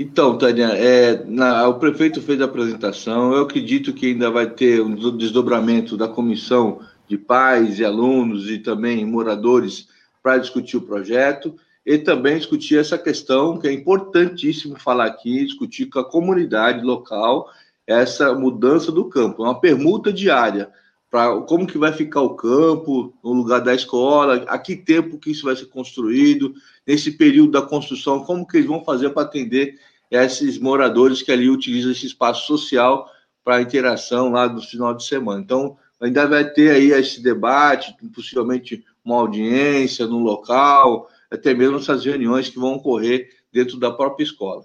Então, 0.00 0.38
Tânia, 0.38 0.66
é, 0.66 1.24
na, 1.24 1.66
o 1.66 1.74
prefeito 1.74 2.22
fez 2.22 2.40
a 2.40 2.44
apresentação. 2.44 3.32
Eu 3.32 3.42
acredito 3.42 3.92
que 3.92 4.06
ainda 4.06 4.30
vai 4.30 4.48
ter 4.48 4.80
um 4.80 4.94
desdobramento 5.16 5.96
da 5.96 6.06
comissão 6.06 6.80
de 7.08 7.18
pais 7.18 7.80
e 7.80 7.84
alunos 7.84 8.48
e 8.48 8.60
também 8.60 9.04
moradores 9.04 9.88
para 10.22 10.38
discutir 10.38 10.76
o 10.76 10.82
projeto 10.82 11.56
e 11.84 11.98
também 11.98 12.36
discutir 12.36 12.78
essa 12.78 12.96
questão 12.96 13.58
que 13.58 13.66
é 13.66 13.72
importantíssimo 13.72 14.78
falar 14.78 15.06
aqui, 15.06 15.44
discutir 15.44 15.86
com 15.86 15.98
a 15.98 16.08
comunidade 16.08 16.84
local 16.84 17.50
essa 17.84 18.32
mudança 18.34 18.92
do 18.92 19.06
campo, 19.06 19.42
uma 19.42 19.60
permuta 19.60 20.12
diária 20.12 20.70
para 21.10 21.40
como 21.40 21.66
que 21.66 21.78
vai 21.78 21.92
ficar 21.92 22.20
o 22.20 22.34
campo 22.34 23.14
no 23.24 23.32
lugar 23.32 23.60
da 23.60 23.74
escola, 23.74 24.44
a 24.46 24.58
que 24.58 24.76
tempo 24.76 25.18
que 25.18 25.30
isso 25.30 25.46
vai 25.46 25.56
ser 25.56 25.66
construído, 25.66 26.54
nesse 26.86 27.12
período 27.12 27.52
da 27.52 27.62
construção, 27.62 28.24
como 28.24 28.46
que 28.46 28.58
eles 28.58 28.68
vão 28.68 28.84
fazer 28.84 29.10
para 29.10 29.22
atender 29.22 29.78
esses 30.10 30.58
moradores 30.58 31.22
que 31.22 31.32
ali 31.32 31.48
utilizam 31.48 31.92
esse 31.92 32.06
espaço 32.06 32.46
social 32.46 33.08
para 33.44 33.62
interação 33.62 34.30
lá 34.30 34.48
no 34.48 34.60
final 34.62 34.94
de 34.94 35.04
semana. 35.04 35.40
Então, 35.40 35.76
ainda 36.00 36.26
vai 36.26 36.48
ter 36.48 36.70
aí 36.70 36.92
esse 36.92 37.22
debate, 37.22 37.94
possivelmente 38.14 38.84
uma 39.04 39.16
audiência 39.16 40.06
no 40.06 40.18
local, 40.18 41.08
até 41.30 41.54
mesmo 41.54 41.78
essas 41.78 42.04
reuniões 42.04 42.48
que 42.48 42.58
vão 42.58 42.74
ocorrer 42.74 43.28
dentro 43.52 43.78
da 43.78 43.90
própria 43.90 44.24
escola. 44.24 44.64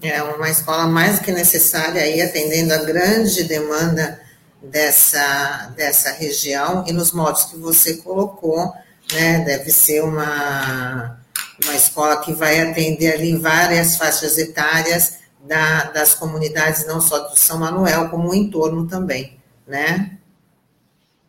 É 0.00 0.22
uma 0.22 0.48
escola 0.48 0.86
mais 0.86 1.18
que 1.18 1.32
necessária 1.32 2.00
aí, 2.00 2.20
atendendo 2.20 2.72
a 2.72 2.84
grande 2.84 3.42
demanda 3.44 4.20
dessa, 4.62 5.72
dessa 5.76 6.12
região 6.12 6.84
e 6.86 6.92
nos 6.92 7.10
modos 7.12 7.44
que 7.44 7.56
você 7.56 7.96
colocou, 7.96 8.72
né, 9.12 9.40
deve 9.40 9.70
ser 9.70 10.02
uma, 10.04 11.17
uma 11.64 11.74
escola 11.74 12.20
que 12.20 12.32
vai 12.32 12.60
atender 12.60 13.14
ali 13.14 13.36
várias 13.36 13.96
faixas 13.96 14.38
etárias 14.38 15.18
da, 15.46 15.84
das 15.84 16.14
comunidades, 16.14 16.86
não 16.86 17.00
só 17.00 17.28
do 17.28 17.36
São 17.38 17.58
Manuel, 17.58 18.08
como 18.10 18.30
o 18.30 18.34
entorno 18.34 18.86
também, 18.86 19.38
né? 19.66 20.18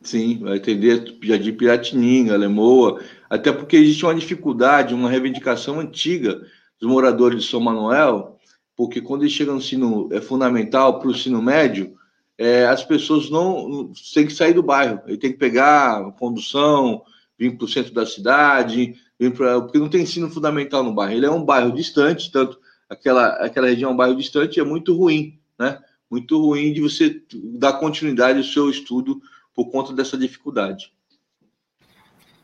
Sim, 0.02 0.40
vai 0.40 0.58
atender 0.58 1.18
Jardim 1.22 1.54
Piratininga, 1.54 2.38
Lemoa, 2.38 3.02
até 3.30 3.52
porque 3.52 3.76
existe 3.76 4.06
uma 4.06 4.16
dificuldade, 4.16 4.94
uma 4.94 5.10
reivindicação 5.10 5.80
antiga 5.80 6.42
dos 6.80 6.90
moradores 6.90 7.44
de 7.44 7.50
São 7.50 7.60
Manuel, 7.60 8.38
porque 8.76 9.02
quando 9.02 9.24
eles 9.24 9.34
chegam 9.34 9.56
no 9.56 9.60
ensino 9.60 10.10
é 10.12 10.22
fundamental 10.22 11.00
para 11.00 11.10
o 11.10 11.12
ensino 11.12 11.42
médio, 11.42 11.96
é, 12.38 12.66
as 12.66 12.84
pessoas 12.84 13.30
não 13.30 13.92
têm 14.14 14.26
que 14.26 14.34
sair 14.34 14.54
do 14.54 14.64
bairro, 14.64 15.02
ele 15.06 15.18
tem 15.18 15.34
que 15.34 15.38
pegar 15.38 16.14
condução, 16.14 17.04
vir 17.38 17.58
para 17.58 17.66
o 17.66 17.68
centro 17.68 17.94
da 17.94 18.06
cidade, 18.06 18.96
pra, 19.36 19.60
porque 19.60 19.80
não 19.80 19.90
tem 19.90 20.04
ensino 20.04 20.30
fundamental 20.30 20.84
no 20.84 20.94
bairro. 20.94 21.14
Ele 21.14 21.26
é 21.26 21.32
um 21.32 21.44
bairro 21.44 21.72
distante, 21.72 22.32
tanto 22.32 22.60
aquela, 22.88 23.30
aquela 23.44 23.68
região 23.68 23.90
é 23.90 23.94
um 23.94 23.98
bairro 23.98 24.16
distante, 24.16 24.60
é 24.60 24.64
muito 24.64 24.96
ruim, 24.96 25.40
né? 25.58 25.80
Muito 26.10 26.40
ruim 26.40 26.72
de 26.72 26.82
você 26.82 27.22
dar 27.34 27.74
continuidade 27.74 28.38
ao 28.38 28.44
seu 28.44 28.70
estudo 28.70 29.20
por 29.54 29.70
conta 29.72 29.92
dessa 29.94 30.18
dificuldade. 30.18 30.94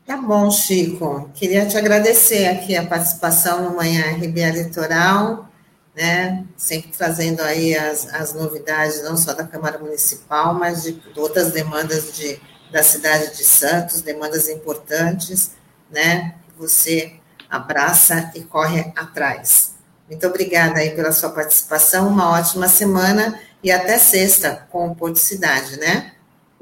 Tá 0.04 0.16
bom, 0.16 0.50
Chico. 0.50 1.30
Queria 1.34 1.66
te 1.66 1.76
agradecer 1.76 2.46
aqui 2.46 2.76
a 2.76 2.86
participação 2.86 3.68
no 3.68 3.76
Manhã 3.76 4.02
RBA 4.16 4.50
Litoral 4.50 5.46
né? 5.96 6.44
Sempre 6.58 6.90
trazendo 6.90 7.40
aí 7.40 7.74
as, 7.74 8.12
as 8.12 8.34
novidades, 8.34 9.02
não 9.02 9.16
só 9.16 9.32
da 9.32 9.44
Câmara 9.44 9.78
Municipal, 9.78 10.52
mas 10.52 10.82
de 10.82 11.00
outras 11.16 11.52
demandas 11.52 12.14
de, 12.14 12.38
da 12.70 12.82
cidade 12.82 13.34
de 13.34 13.42
Santos, 13.42 14.02
demandas 14.02 14.50
importantes, 14.50 15.52
né? 15.90 16.34
Você 16.58 17.14
abraça 17.48 18.32
e 18.34 18.42
corre 18.42 18.92
atrás. 18.96 19.74
Muito 20.08 20.26
obrigada 20.26 20.78
aí 20.78 20.90
pela 20.90 21.12
sua 21.12 21.30
participação, 21.30 22.08
uma 22.08 22.30
ótima 22.30 22.68
semana 22.68 23.38
e 23.62 23.70
até 23.70 23.98
sexta 23.98 24.66
com 24.70 24.88
o 24.88 24.94
Porto 24.94 25.18
Cidade, 25.18 25.78
né? 25.78 26.12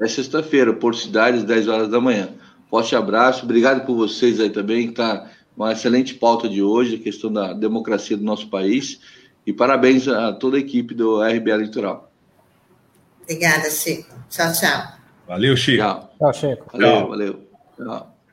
É 0.01 0.07
sexta-feira, 0.07 0.73
Porto 0.73 0.97
Cidade, 0.97 1.37
às 1.37 1.43
10 1.43 1.67
horas 1.67 1.89
da 1.89 2.01
manhã. 2.01 2.29
Forte 2.69 2.95
abraço, 2.95 3.43
obrigado 3.43 3.85
por 3.85 3.95
vocês 3.95 4.39
aí 4.39 4.49
também, 4.49 4.91
tá 4.91 5.29
uma 5.55 5.71
excelente 5.71 6.15
pauta 6.15 6.49
de 6.49 6.61
hoje, 6.61 6.95
a 6.95 6.99
questão 6.99 7.31
da 7.31 7.53
democracia 7.53 8.17
do 8.17 8.23
nosso 8.23 8.49
país. 8.49 8.99
E 9.45 9.53
parabéns 9.53 10.07
a 10.07 10.33
toda 10.33 10.57
a 10.57 10.59
equipe 10.59 10.93
do 10.93 11.21
RBA 11.21 11.55
Litoral. 11.57 12.11
Obrigada, 13.21 13.69
Chico. 13.69 14.13
Tchau, 14.29 14.51
tchau. 14.51 14.83
Valeu, 15.27 15.55
Chico. 15.55 15.83
Tchau, 15.83 16.09
tchau 16.17 16.33
Chico. 16.33 16.65
Valeu, 16.73 17.07
valeu. 17.07 17.47
Tchau. 17.77 18.14